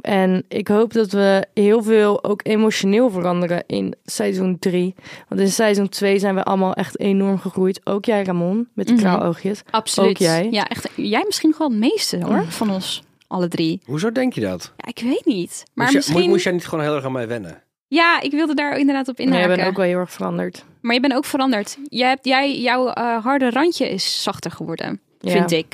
[0.00, 4.94] En ik hoop dat we heel veel ook emotioneel veranderen in seizoen 3.
[5.28, 7.80] Want in seizoen 2 zijn we allemaal echt enorm gegroeid.
[7.86, 9.04] Ook jij, Ramon, met die Mhm.
[9.04, 9.62] kraaloogjes.
[9.70, 10.10] Absoluut.
[10.10, 10.48] Ook jij?
[10.50, 10.88] Ja, echt.
[10.96, 13.80] Jij misschien nog wel het meeste hoor, van ons alle drie.
[13.84, 14.72] Hoezo denk je dat?
[14.76, 15.64] Ja, ik weet niet.
[15.74, 16.30] Maar moest, je, misschien...
[16.30, 17.62] moest jij niet gewoon heel erg aan mij wennen?
[17.94, 19.56] Ja, ik wilde daar inderdaad op Maar jij inhaken.
[19.56, 20.64] bent ook wel heel erg veranderd.
[20.80, 21.78] Maar je bent ook veranderd.
[21.88, 25.30] Jij hebt, jij, jouw eh, harde randje is zachter geworden, Ja.
[25.30, 25.70] vind ik.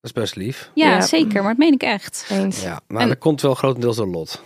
[0.00, 0.70] Dat is best lief.
[0.74, 1.00] Ja, Ja.
[1.00, 1.42] zeker.
[1.42, 2.26] Maar dat meen ik echt.
[2.30, 2.62] Eens.
[2.62, 4.42] Ja, maar En- dat komt wel grotendeels door Lot.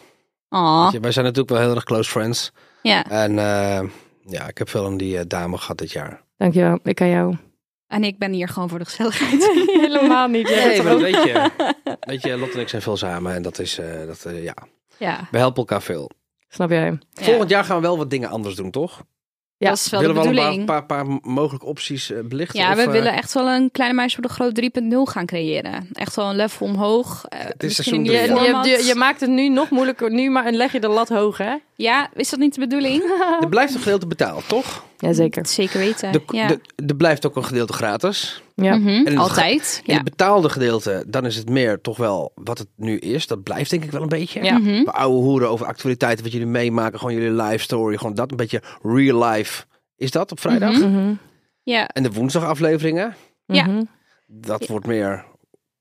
[0.49, 2.53] Oh, je, Wij zijn natuurlijk wel heel erg close friends.
[2.83, 3.05] ja.
[3.11, 3.81] En eh,
[4.27, 6.23] ja, ik heb veel aan die eh, dame gehad dit jaar.
[6.37, 7.37] Dankjewel, ik aan jou.
[7.87, 9.45] En ik ben hier gewoon voor de gezelligheid.
[9.81, 10.49] Helemaal niet.
[10.49, 11.51] Nee, maar weet je,
[12.01, 13.35] weet je, Lot en ik zijn veel samen.
[13.35, 14.55] En dat is, eh, dat, eh, ja,
[14.99, 15.29] ja.
[15.31, 16.11] we helpen elkaar veel.
[16.49, 16.99] Snap jij?
[17.13, 19.03] Volgend jaar gaan we wel wat dingen anders doen, toch?
[19.57, 20.67] Ja, dat is wel Willen de we al een bedoeling.
[20.67, 22.61] paar, paar, paar mogelijke opties eh, belichten?
[22.61, 25.27] Ja, Of, we eh, willen echt wel een kleine meisje voor de groot 3.0 gaan
[25.27, 25.89] creëren.
[25.93, 27.25] Echt wel een level omhoog.
[27.29, 28.67] Eh, is misschien seizoen Je, je, format.
[28.67, 30.11] je, je maakt het nu nog moeilijker.
[30.11, 31.55] Nu maar, en leg je de lat hoog, hè?
[31.75, 33.03] Ja, is dat niet de bedoeling?
[33.41, 34.85] Er blijft een gedeelte betaald, toch?
[34.99, 35.47] Jazeker.
[35.47, 36.13] Zeker weten.
[36.13, 36.47] De, ja.
[36.47, 38.43] de, er blijft ook een gedeelte gratis.
[38.55, 38.77] Ja.
[38.77, 39.81] Mhm, het Altijd.
[39.85, 40.01] In Ja.
[40.01, 43.27] het betaalde gedeelte, dan is het meer toch wel wat het nu is.
[43.27, 44.43] Dat blijft denk ik wel een beetje.
[44.45, 44.59] Ja.
[44.59, 44.85] Mhm.
[44.85, 46.99] We ouwe hoeren over actualiteiten, wat jullie meemaken.
[46.99, 47.97] Gewoon jullie live story.
[47.97, 49.65] Gewoon dat, een beetje real life.
[49.97, 50.73] Is dat op vrijdag?
[50.79, 51.13] Mhm.
[51.63, 51.89] Ja.
[51.89, 53.15] En de woensdagafleveringen,
[53.47, 53.83] Ja.
[54.27, 55.25] Dat wordt meer...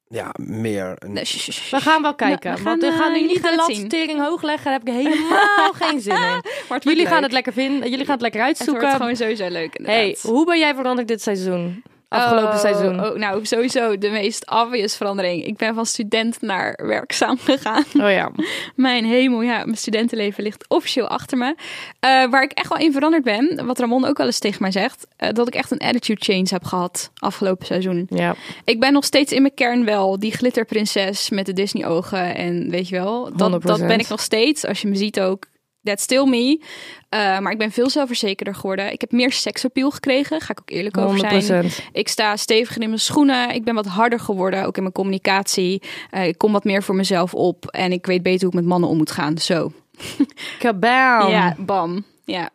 [0.09, 0.93] Ja, meer...
[0.99, 2.55] Een, Nee, sh- sh- sh- We gaan wel kijken.
[2.55, 4.63] We want gaan, we gaan nu eh, niet de latering hoog leggen.
[4.63, 6.19] Daar heb ik helemaal geen zin in.
[6.19, 7.89] Maar het wordt Jullie gaan het lekker vinden.
[7.89, 8.91] Jullie gaan het lekker Het wordt uitzoeken.
[8.97, 11.83] gewoon sowieso leuk hey, hoe ben jij veranderd dit seizoen?
[12.07, 13.05] Afgelopen Oh, seizoen?
[13.05, 15.45] Oh, nou, sowieso de meest obvious verandering.
[15.45, 17.83] Ik ben van student naar werkzaam gegaan.
[17.93, 18.31] Oh ja.
[18.75, 21.55] Mijn hemel, ja, mijn studentenleven ligt officieel achter me.
[21.99, 24.71] Eh, waar ik echt wel in veranderd ben, wat Ramon ook wel eens tegen mij
[24.71, 28.05] zegt, eh, dat ik echt een attitude change heb gehad afgelopen seizoen.
[28.09, 28.35] Ja.
[28.63, 32.87] Ik ben nog steeds in mijn kern wel die glitterprinses met de Disney-ogen en weet
[32.89, 33.85] je wel, dat, dat 100%.
[33.85, 34.65] ben ik nog steeds.
[34.65, 35.45] Als je me ziet ook,
[35.87, 36.61] that's still me.
[37.09, 38.91] Eh, maar ik ben veel zelfverzekerder geworden.
[38.91, 41.65] Ik heb meer seksappeal gekregen, ga ik ook eerlijk over zijn.
[41.65, 41.89] 100%.
[41.91, 43.49] Ik sta steviger in mijn schoenen.
[43.49, 45.81] Ik ben wat harder geworden, ook in mijn communicatie.
[46.09, 47.65] Eh, ik kom wat meer voor mezelf op.
[47.65, 49.37] En ik weet beter hoe ik met mannen om moet gaan.
[49.37, 49.71] Zo.
[50.59, 51.29] Kabam.
[51.29, 52.05] Ja, bam.
[52.25, 52.49] Ja,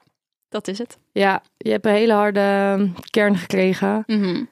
[0.48, 0.98] dat is het.
[1.12, 4.02] Ja, je hebt een hele harde kern gekregen.
[4.06, 4.44] Mhm.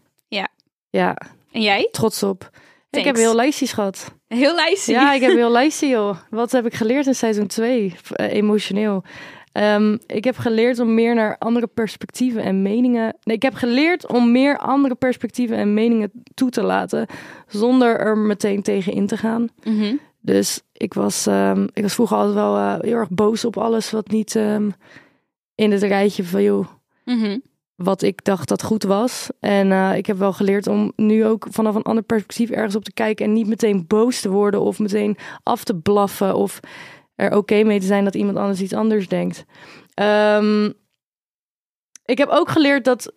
[0.90, 1.16] Ja,
[1.53, 1.88] En jij?
[1.90, 2.51] trots op.
[2.90, 4.14] Ik heb heel lijstjes gehad.
[4.29, 4.92] Heel lijstje.
[4.92, 6.16] Ja, ik heb heel lijstje, joh.
[6.31, 7.94] Wat heb ik geleerd in seizoen 2?
[8.16, 9.05] emotioneel.
[9.53, 13.16] Ehm, ik heb geleerd om meer naar andere perspectieven en meningen.
[13.22, 17.07] Nee, ik heb geleerd om meer andere perspectieven en meningen toe te laten.
[17.46, 19.48] Zonder er meteen tegen in te gaan.
[19.64, 19.94] Mhm.
[20.20, 23.90] Dus ik was, ehm, ik was vroeger altijd wel eh, heel erg boos op alles
[23.90, 24.70] wat niet ehm,
[25.55, 26.66] in het rijtje van joh,
[27.05, 27.38] Mhm.
[27.83, 29.29] Wat ik dacht dat goed was.
[29.40, 32.85] En eh, ik heb wel geleerd om nu ook vanaf een ander perspectief ergens op
[32.85, 36.61] te kijken en niet meteen boos te worden of meteen af te blaffen of
[37.14, 39.45] er oké mee te zijn dat iemand anders iets anders denkt.
[39.95, 40.71] Ehm,
[42.05, 43.12] ik heb ook geleerd dat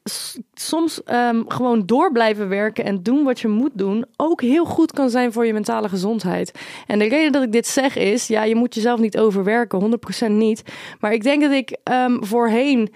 [0.53, 4.91] soms ehm, gewoon door blijven werken en doen wat je moet doen ook heel goed
[4.91, 6.59] kan zijn voor je mentale gezondheid.
[6.87, 10.31] En de reden dat ik dit zeg is, ja, je moet jezelf niet overwerken, 100%
[10.31, 10.63] niet.
[10.99, 12.93] Maar ik denk dat ik ehm, voorheen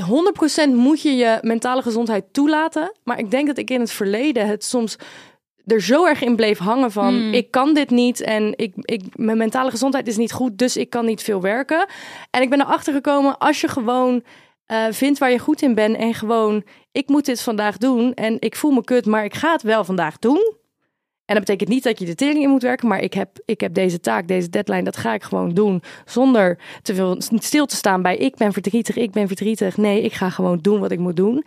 [0.00, 2.92] 100% moet je je mentale gezondheid toelaten.
[3.04, 4.96] Maar ik denk dat ik in het verleden het soms
[5.66, 7.14] er zo erg in bleef hangen van...
[7.14, 7.32] Hmm.
[7.32, 10.58] ik kan dit niet en ik, ik, mijn mentale gezondheid is niet goed...
[10.58, 11.86] dus ik kan niet veel werken.
[12.30, 14.22] En ik ben erachter gekomen, als je gewoon
[14.66, 15.96] eh, vindt waar je goed in bent...
[15.96, 19.06] en gewoon, ik moet dit vandaag doen en ik voel me kut...
[19.06, 20.60] maar ik ga het wel vandaag doen...
[21.24, 23.60] En dat betekent niet dat je de tering in moet werken, maar ik heb, ik
[23.60, 25.82] heb deze taak, deze deadline, dat ga ik gewoon doen.
[26.04, 29.76] Zonder te veel stil te staan bij ik ben verdrietig, ik ben verdrietig.
[29.76, 31.44] Nee, ik ga gewoon doen wat ik moet doen.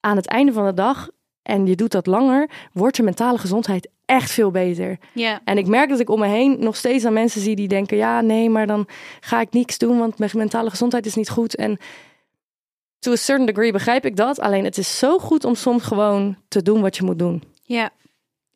[0.00, 1.08] Aan het einde van de dag,
[1.42, 4.98] en je doet dat langer, wordt je mentale gezondheid echt veel beter.
[5.12, 5.40] Ja.
[5.44, 7.96] En ik merk dat ik om me heen nog steeds aan mensen zie die denken:
[7.96, 8.86] ja, nee, maar dan
[9.20, 11.56] ga ik niks doen, want mijn mentale gezondheid is niet goed.
[11.56, 11.78] En
[12.98, 14.40] to a certain degree begrijp ik dat.
[14.40, 17.42] Alleen het is zo goed om soms gewoon te doen wat je moet doen.
[17.62, 17.90] Ja.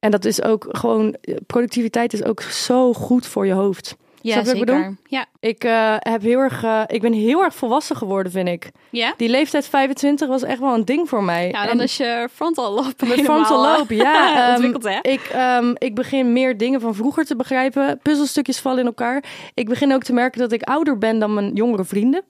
[0.05, 3.97] En dat is ook gewoon, productiviteit is ook zo goed voor je hoofd.
[4.21, 4.97] Ja, ik zeker.
[5.07, 5.27] Ja.
[5.41, 8.71] Ik, eh, heb heel erg, eh, ik ben heel erg volwassen geworden, vind ik.
[8.91, 9.15] Ja?
[9.17, 11.51] Die leeftijd 25 was echt wel een ding voor mij.
[11.51, 14.37] Nou, dan En is je frontal met helemaal, frontal eh, lobe, ja.
[14.37, 15.11] ehm, ontwikkeld, hè?
[15.11, 17.99] Ik, ehm, ik begin meer dingen van vroeger te begrijpen.
[18.03, 19.25] Puzzelstukjes vallen in elkaar.
[19.55, 22.23] Ik begin ook te merken dat ik ouder ben dan mijn jongere vrienden.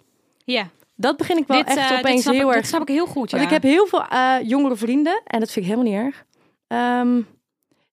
[0.44, 0.68] Ja.
[0.96, 2.54] Dat begin ik wel Dit, echt dit opeens heel ik, erg.
[2.54, 3.36] Dit snap ik heel goed, ja.
[3.36, 4.04] Want ik heb heel veel
[4.42, 5.22] jongere vrienden.
[5.24, 6.24] En dat vind ik helemaal niet erg.
[6.66, 7.20] Ehm,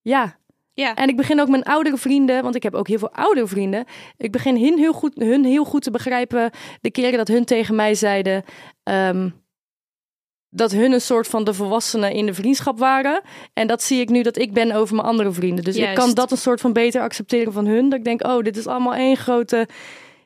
[0.02, 0.40] ja,
[0.74, 0.94] Ja.
[0.94, 3.84] En ik begin ook mijn oudere vrienden, want ik heb ook heel veel oudere vrienden.
[4.16, 6.50] Ik begin hun heel goed, hun heel goed te begrijpen.
[6.80, 8.44] De keren dat hun tegen mij zeiden
[8.82, 9.28] ehm,
[10.54, 13.22] dat hun een soort van de volwassenen in de vriendschap waren.
[13.52, 15.64] En dat zie ik nu dat ik ben over mijn andere vrienden.
[15.64, 17.88] Dus ik kan dat een soort van beter accepteren van hun.
[17.88, 19.68] Dat ik denk, oh, dit is allemaal één grote.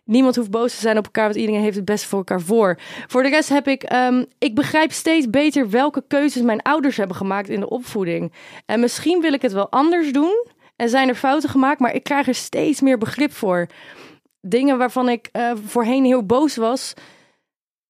[0.07, 2.79] Niemand hoeft boos te zijn op elkaar, want iedereen heeft het beste voor elkaar voor.
[3.07, 7.16] Voor de rest heb ik, ehm, ik begrijp steeds beter welke keuzes mijn ouders hebben
[7.16, 8.33] gemaakt in de opvoeding.
[8.66, 12.03] En misschien wil ik het wel anders doen en zijn er fouten gemaakt, maar ik
[12.03, 13.66] krijg er steeds meer begrip voor.
[14.40, 16.95] Dingen waarvan ik eh, voorheen heel boos was,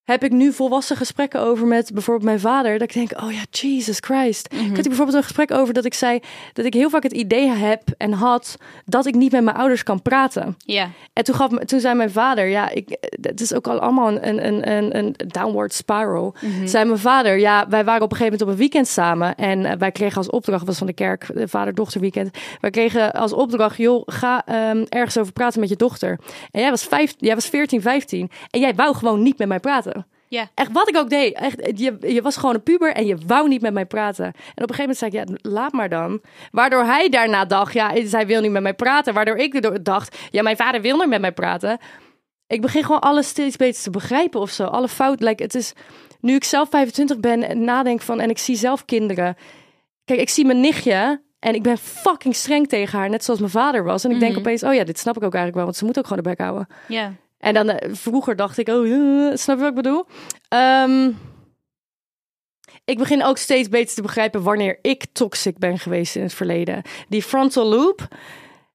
[0.07, 2.79] heb ik nu volwassen gesprekken over met bijvoorbeeld mijn vader.
[2.79, 4.53] Dat ik denk, oh ja, Jesus Christ.
[4.53, 6.21] Ik had hier bijvoorbeeld een gesprek over dat ik zei
[6.53, 9.83] dat ik heel vaak het idee heb en had dat ik niet met mijn ouders
[9.83, 10.57] kan praten.
[10.59, 10.91] Ja.
[11.13, 14.47] En toen, gaf, toen zei mijn vader, ja, ik, het is ook al allemaal een,
[14.47, 16.35] een, een, een downward spiral.
[16.65, 19.35] Zei mijn vader, ja, wij waren op een gegeven moment op een weekend samen.
[19.35, 22.31] En eh, wij kregen als opdracht, was van de kerk, de vader-dochter weekend.
[22.61, 26.19] Wij kregen als opdracht, joh, ga ehm, ergens over praten met je dochter.
[26.51, 28.31] En jij was, vijf, jij was 14, 15.
[28.51, 29.96] En jij wou gewoon niet met mij praten.
[30.29, 30.49] Ja.
[30.55, 31.35] Echt wat ik ook deed.
[31.35, 34.25] Echt, je, je was gewoon een puber en je wou niet met mij praten.
[34.25, 36.21] En op een gegeven moment zei ik, ja, laat maar dan.
[36.51, 39.15] Waardoor hij daarna dacht, ja, zij wil niet met mij praten.
[39.15, 41.79] Waardoor ik dacht, ja, mijn vader wil niet met mij praten.
[42.47, 44.65] Ik begin gewoon alles steeds beter te begrijpen of zo.
[44.65, 45.73] Alle fout, like, het is...
[46.21, 48.21] Nu ik zelf 25 ben en nadenk van...
[48.21, 49.37] en ik zie zelf kinderen.
[50.05, 51.25] Kijk, ik zie mijn nichtje...
[51.39, 54.05] En ik ben fucking streng tegen haar, net zoals mijn vader was.
[54.05, 55.99] En ik denk opeens, oh ja, dit snap ik ook eigenlijk wel, want ze moet
[55.99, 56.67] ook gewoon de bek houden.
[56.89, 57.13] Ja.
[57.39, 60.07] En dan eh, vroeger dacht ik, oh, eh, snap je wat ik bedoel?
[60.49, 61.13] Ehm,
[62.85, 66.83] ik begin ook steeds beter te begrijpen wanneer ik toxic ben geweest in het verleden.
[67.09, 68.09] Die frontal loop,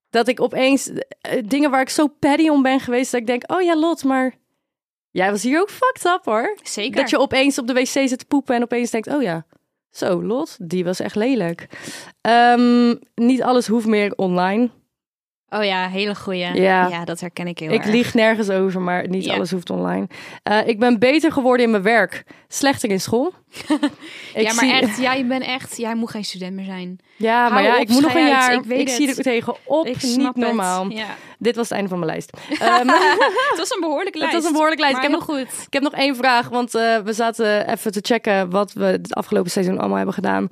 [0.09, 3.51] dat ik opeens eh, dingen waar ik zo petty om ben geweest, dat ik denk,
[3.51, 4.39] oh ja, Lot, maar
[5.11, 6.57] Jij was hier ook fucked up hoor.
[6.63, 7.01] Zeker.
[7.01, 9.45] Dat je opeens op de wc zit te poepen en opeens denkt, oh ja,
[9.89, 11.67] zo Lot, die was echt lelijk.
[12.21, 14.69] Ehm, niet alles hoeft meer online.
[15.53, 16.39] Oh ja, hele goeie.
[16.61, 16.87] Ja.
[16.87, 17.91] Ja, dat herken ik heel Ik erg.
[17.91, 19.33] lieg nergens over, maar niet Ja.
[19.33, 20.07] alles hoeft online.
[20.43, 23.33] Eh, ik ben beter geworden in mijn werk, slechter in school.
[24.33, 26.99] Ik ja, maar zie- echt, jij bent echt, jij moet geen student meer zijn.
[27.21, 28.53] Ja, maar ja, op, ik moet nog een jaar.
[28.53, 29.85] ik weet Ik, zie er tegenop.
[29.87, 30.89] ik niet normaal.
[30.89, 31.05] Ja.
[31.37, 32.29] Dit was het einde van mijn lijst.
[32.59, 32.87] Ehm,
[33.49, 34.33] Het was een behoorlijke lijst.
[34.33, 34.97] Het was een behoorlijke lijst.
[34.97, 35.65] Maar Ik heb heel goed.
[35.65, 39.15] Ik heb nog één vraag, want eh, we zaten even te checken wat we het
[39.15, 40.47] afgelopen seizoen allemaal hebben gedaan.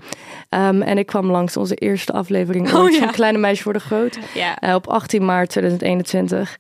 [0.50, 3.00] Ehm, en ik kwam langs onze eerste aflevering Oh, ja.
[3.00, 4.20] van Kleine Meisje Worden Groot.
[4.34, 4.60] Ja.
[4.60, 6.58] eh, op 18 maart 2021.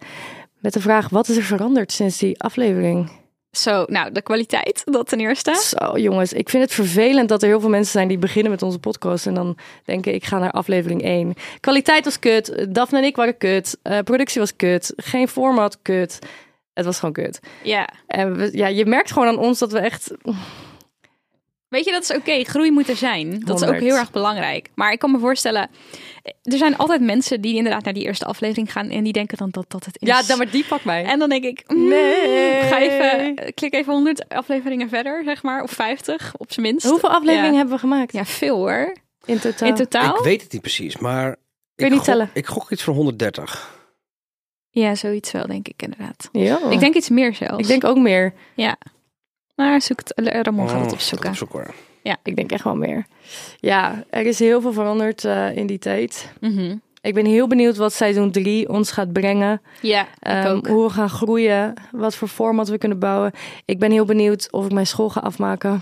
[0.59, 3.11] Met de vraag, wat is er veranderd sinds die aflevering?
[3.51, 5.55] Zo, nou, de kwaliteit, dat ten eerste.
[5.77, 8.61] Zo jongens, ik vind het vervelend dat er heel veel mensen zijn die beginnen met
[8.61, 9.25] onze podcast.
[9.25, 11.33] En dan denken, ik ga naar aflevering 1.
[11.59, 16.19] Kwaliteit was kut, Daphne en ik waren kut, eh, productie was kut, geen format kut.
[16.73, 17.39] Het was gewoon kut.
[17.63, 17.89] Ja.
[18.07, 20.11] En we- ja, je merkt gewoon aan ons dat we echt
[21.69, 22.43] Weet je, dat is oké.
[22.43, 23.39] Groei moet er zijn.
[23.39, 24.69] Dat is ook heel erg belangrijk.
[24.75, 25.69] Maar ik kan me voorstellen,
[26.43, 29.49] er zijn altijd mensen die inderdaad naar die eerste aflevering gaan en die denken dan
[29.49, 30.07] dat dat het is.
[30.07, 31.03] Ja, dan maar die pakt mij.
[31.05, 32.61] En dan denk ik, mm, Nee.
[32.61, 36.89] ga even, klik even 100 afleveringen verder, zeg maar, of 50 op zijn minst.
[36.89, 37.57] Hoeveel afleveringen Ja.
[37.57, 38.13] hebben we gemaakt?
[38.13, 38.95] Ja, veel hoor.
[39.25, 39.67] In totaal.
[39.69, 40.15] In totaal?
[40.17, 41.25] Ik weet het niet precies, maar...
[41.75, 42.29] je ik niet gok- tellen?
[42.33, 43.77] Ik gok iets van 130.
[44.69, 46.29] Ja, zoiets wel, denk ik inderdaad.
[46.31, 46.59] Ja.
[46.69, 47.57] Ik denk iets meer zelfs.
[47.61, 48.33] ik denk ook meer.
[48.55, 48.77] Ja.
[49.59, 50.13] Maar zoek het,
[50.45, 51.29] Ramon gaat het Oh, opzoeken.
[51.29, 51.73] Opzoek hoor.
[52.23, 53.05] Ik denk echt wel meer.
[53.57, 56.33] Ja, er is heel veel veranderd eh, in die tijd.
[56.39, 56.75] Mhm.
[57.01, 59.61] Ik ben heel benieuwd wat seizoen 3 ons gaat brengen.
[59.81, 60.67] Ja, ik Ehm, ook.
[60.67, 61.73] hoe we gaan groeien.
[61.91, 63.31] Wat voor format we kunnen bouwen.
[63.65, 65.81] Ik ben heel benieuwd of ik mijn school ga afmaken.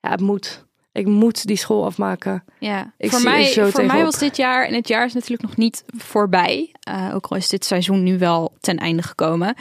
[0.00, 0.65] Ja, het moet.
[0.96, 2.44] Ik moet die school afmaken.
[2.58, 5.12] Ja, Ik voor zie mij, zo voor mij was dit jaar, en het jaar is
[5.12, 9.54] natuurlijk nog niet voorbij, eh, ook al is dit seizoen nu wel ten einde gekomen.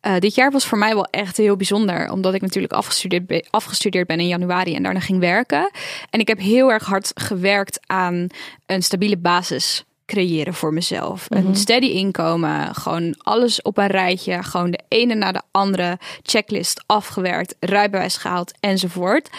[0.00, 3.44] Eh, dit jaar was voor mij wel echt heel bijzonder, omdat ik natuurlijk afgestudeerd, be-
[3.50, 5.70] afgestudeerd ben in januari en daarna ging werken.
[6.10, 8.26] En ik heb heel erg hard gewerkt aan
[8.66, 11.26] een stabiele basis creëren voor mezelf.
[11.28, 16.82] Een steady inkomen, gewoon alles op een rijtje, gewoon de ene na de andere checklist
[16.86, 19.30] afgewerkt, rijbewijs gehaald enzovoort.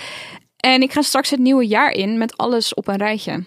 [0.62, 3.44] En ik ga straks het nieuwe jaar in met alles op een rijtje.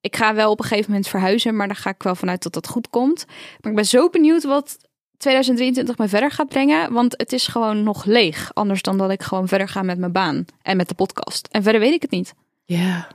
[0.00, 2.52] Ik ga wel op een gegeven moment verhuizen, maar daar ga ik wel vanuit dat
[2.52, 3.24] dat goed komt.
[3.60, 4.76] Maar ik ben zo benieuwd wat
[5.18, 8.50] 2023 me verder gaat brengen, want het is gewoon nog leeg.
[8.54, 11.48] Anders dan dat ik gewoon verder ga met mijn baan en met de podcast.
[11.50, 12.34] En verder weet ik het niet.
[12.64, 13.08] Ja.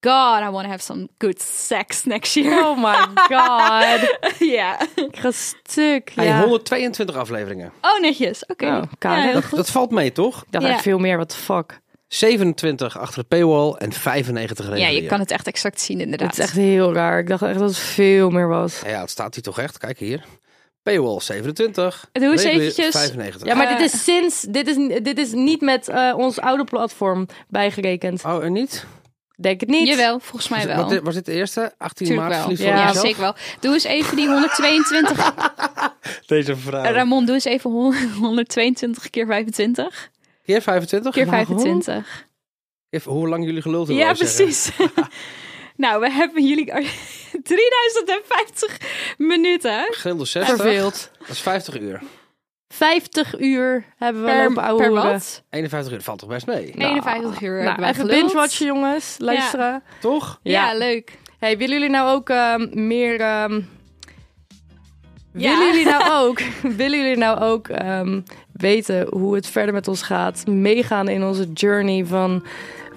[0.00, 2.64] God, I want to have some good sex next year.
[2.68, 4.16] Oh my god.
[4.38, 4.80] Ja.
[4.94, 6.12] ik ga stuk.
[6.14, 6.40] Hey, Ja.
[6.40, 7.72] 122 afleveringen.
[7.82, 8.46] Oh, netjes.
[8.46, 8.66] Oké.
[8.66, 8.82] Oh.
[8.98, 10.42] Ja, Dat, valt mee, toch?
[10.42, 10.78] Ik dacht Ja.
[10.78, 11.16] veel meer.
[11.16, 11.80] What the fuck.
[12.08, 15.02] 27 achter de paywall en 95 Ja, regulier.
[15.02, 16.28] je kan het echt exact zien inderdaad.
[16.28, 17.18] Het is echt heel raar.
[17.18, 18.80] Ik dacht echt dat het veel meer was.
[18.86, 19.78] Ja, het staat hier toch echt.
[19.78, 20.24] Kijk hier.
[20.82, 22.08] Paywall 27.
[22.12, 22.90] Doe eens eventjes.
[22.96, 23.46] 95.
[23.48, 24.40] Ja, maar dit is sinds...
[24.40, 28.24] Dit is, dit is niet met eh, ons oude platform bijgerekend.
[28.24, 28.84] Oh, en niet?
[29.40, 29.88] Denk het niet.
[29.88, 30.86] Jawel, volgens mij Was, wel.
[30.88, 31.72] dit, was dit de eerste?
[31.78, 32.66] 18 Tuurlijk maart wel.
[32.68, 33.34] Ja, Ja, zeker wel.
[33.60, 35.32] Doe eens even die 122.
[36.26, 36.92] Deze vrouw.
[36.92, 40.10] Ramon, doe eens even hon- 122 keer 25.
[40.48, 41.12] Keer 25?
[41.14, 41.46] Keer Waarom?
[41.46, 42.26] 25.
[42.90, 44.06] Even hoe lang jullie geluld hebben.
[44.06, 44.70] Ja, precies.
[45.76, 46.64] nou, we hebben jullie
[47.42, 48.80] 3050
[49.18, 50.56] minuten Gemiddeld 60.
[50.56, 51.10] Verveeld.
[51.18, 52.02] Dat is 50 uur.
[52.68, 55.42] 50 uur hebben we per, lopen ouwe per wat?
[55.50, 56.70] 51 uur valt toch best mee?
[56.74, 59.14] 51 uur Nou, hebben wij even binge-watchen, jongens.
[59.18, 59.82] Luisteren.
[60.00, 60.40] Toch?
[60.42, 60.78] Ja, Ja.
[60.78, 61.18] leuk.
[61.38, 63.20] Hey, willen jullie nou ook ehm, meer...
[63.20, 63.60] ehm,
[65.32, 65.50] Ja.
[65.58, 68.20] Willen jullie nou ook, willen jullie nou ook ehm,
[68.58, 70.46] weten hoe het verder met ons gaat?
[70.46, 72.42] Meegaan in onze journey van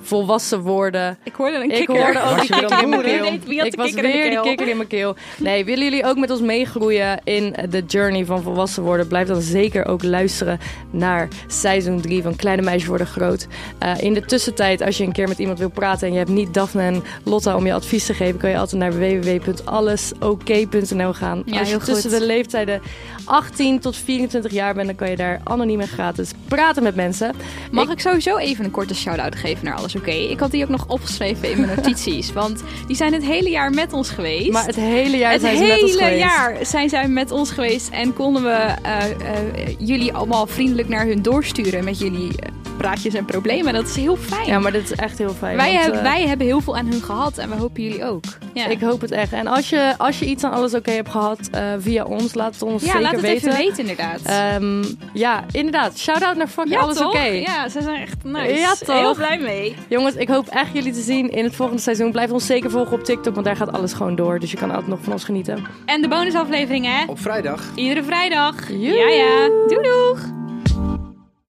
[0.01, 1.17] volwassen worden.
[1.23, 1.95] Ik hoorde een Ik kikker.
[2.03, 3.19] hoorde ook Was die je weer kikker in mijn keel.
[3.21, 3.41] boeren?
[3.47, 5.15] Wie had Ik was weer die kikker in mijn keel.
[5.37, 9.07] Nee, willen jullie ook met ons meegroeien in de journey van volwassen worden?
[9.07, 10.59] Blijf dan zeker ook luisteren
[10.91, 13.47] naar seizoen 3 van Kleine Meisjes Worden Groot.
[13.77, 16.29] Eh, in de tussentijd, als je een keer met iemand wil praten en je hebt
[16.31, 21.41] niet Daphne en Lotta om je advies te geven, kan je altijd naar www.allesoké.nl gaan.
[21.45, 22.19] Ja, als je tussen goed.
[22.19, 22.81] de leeftijden
[23.25, 27.31] 18 tot 24 jaar bent, dan kan je daar anoniem en gratis praten met mensen.
[27.71, 30.11] Mag ik sowieso even een korte shout-out geven naar Alles Oké?
[30.11, 32.33] Ik had die ook nog opgeschreven in mijn notities.
[32.33, 34.51] want die zijn het hele jaar met ons geweest.
[34.51, 36.23] Maar het hele jaar het zijn ze met ons hele geweest.
[36.23, 41.05] jaar zijn zij met ons geweest en konden we eh, eh, jullie allemaal vriendelijk naar
[41.05, 43.73] hun doorsturen met jullie eh, praatjes en problemen.
[43.73, 44.47] Dat is heel fijn.
[44.47, 45.57] Ja, maar dit is echt heel fijn.
[45.57, 48.05] wij, want, hebben, eh, wij hebben heel veel aan hun gehad en we hopen jullie
[48.05, 48.23] ook.
[48.53, 49.33] Ja, Ik hoop het echt.
[49.33, 52.53] En als je, als je iets aan alles oké hebt gehad eh, via ons, laat
[52.53, 53.51] het ons ja zeker laat het weten.
[53.51, 54.21] even weten inderdaad.
[54.23, 55.97] Ehm, ja, inderdaad.
[55.97, 57.21] Shout-out naar fucking ja, alles oké.
[57.21, 58.53] Ja, ze zijn echt nice.
[58.59, 58.99] Ja, toch?
[58.99, 59.75] Heel blij mee.
[59.89, 62.11] Jongens, ik hoop echt jullie te zien in het volgende seizoen.
[62.11, 64.39] Blijf ons zeker volgen op TikTok, want daar gaat alles gewoon door.
[64.39, 65.65] Dus je kan altijd nog van ons genieten.
[65.85, 67.03] En de bonusaflevering, hè?
[67.07, 67.63] Op vrijdag.
[67.75, 68.69] Iedere vrijdag.
[68.69, 68.79] Joe.
[68.79, 69.47] Ja, ja.
[69.67, 70.19] Doei doeg.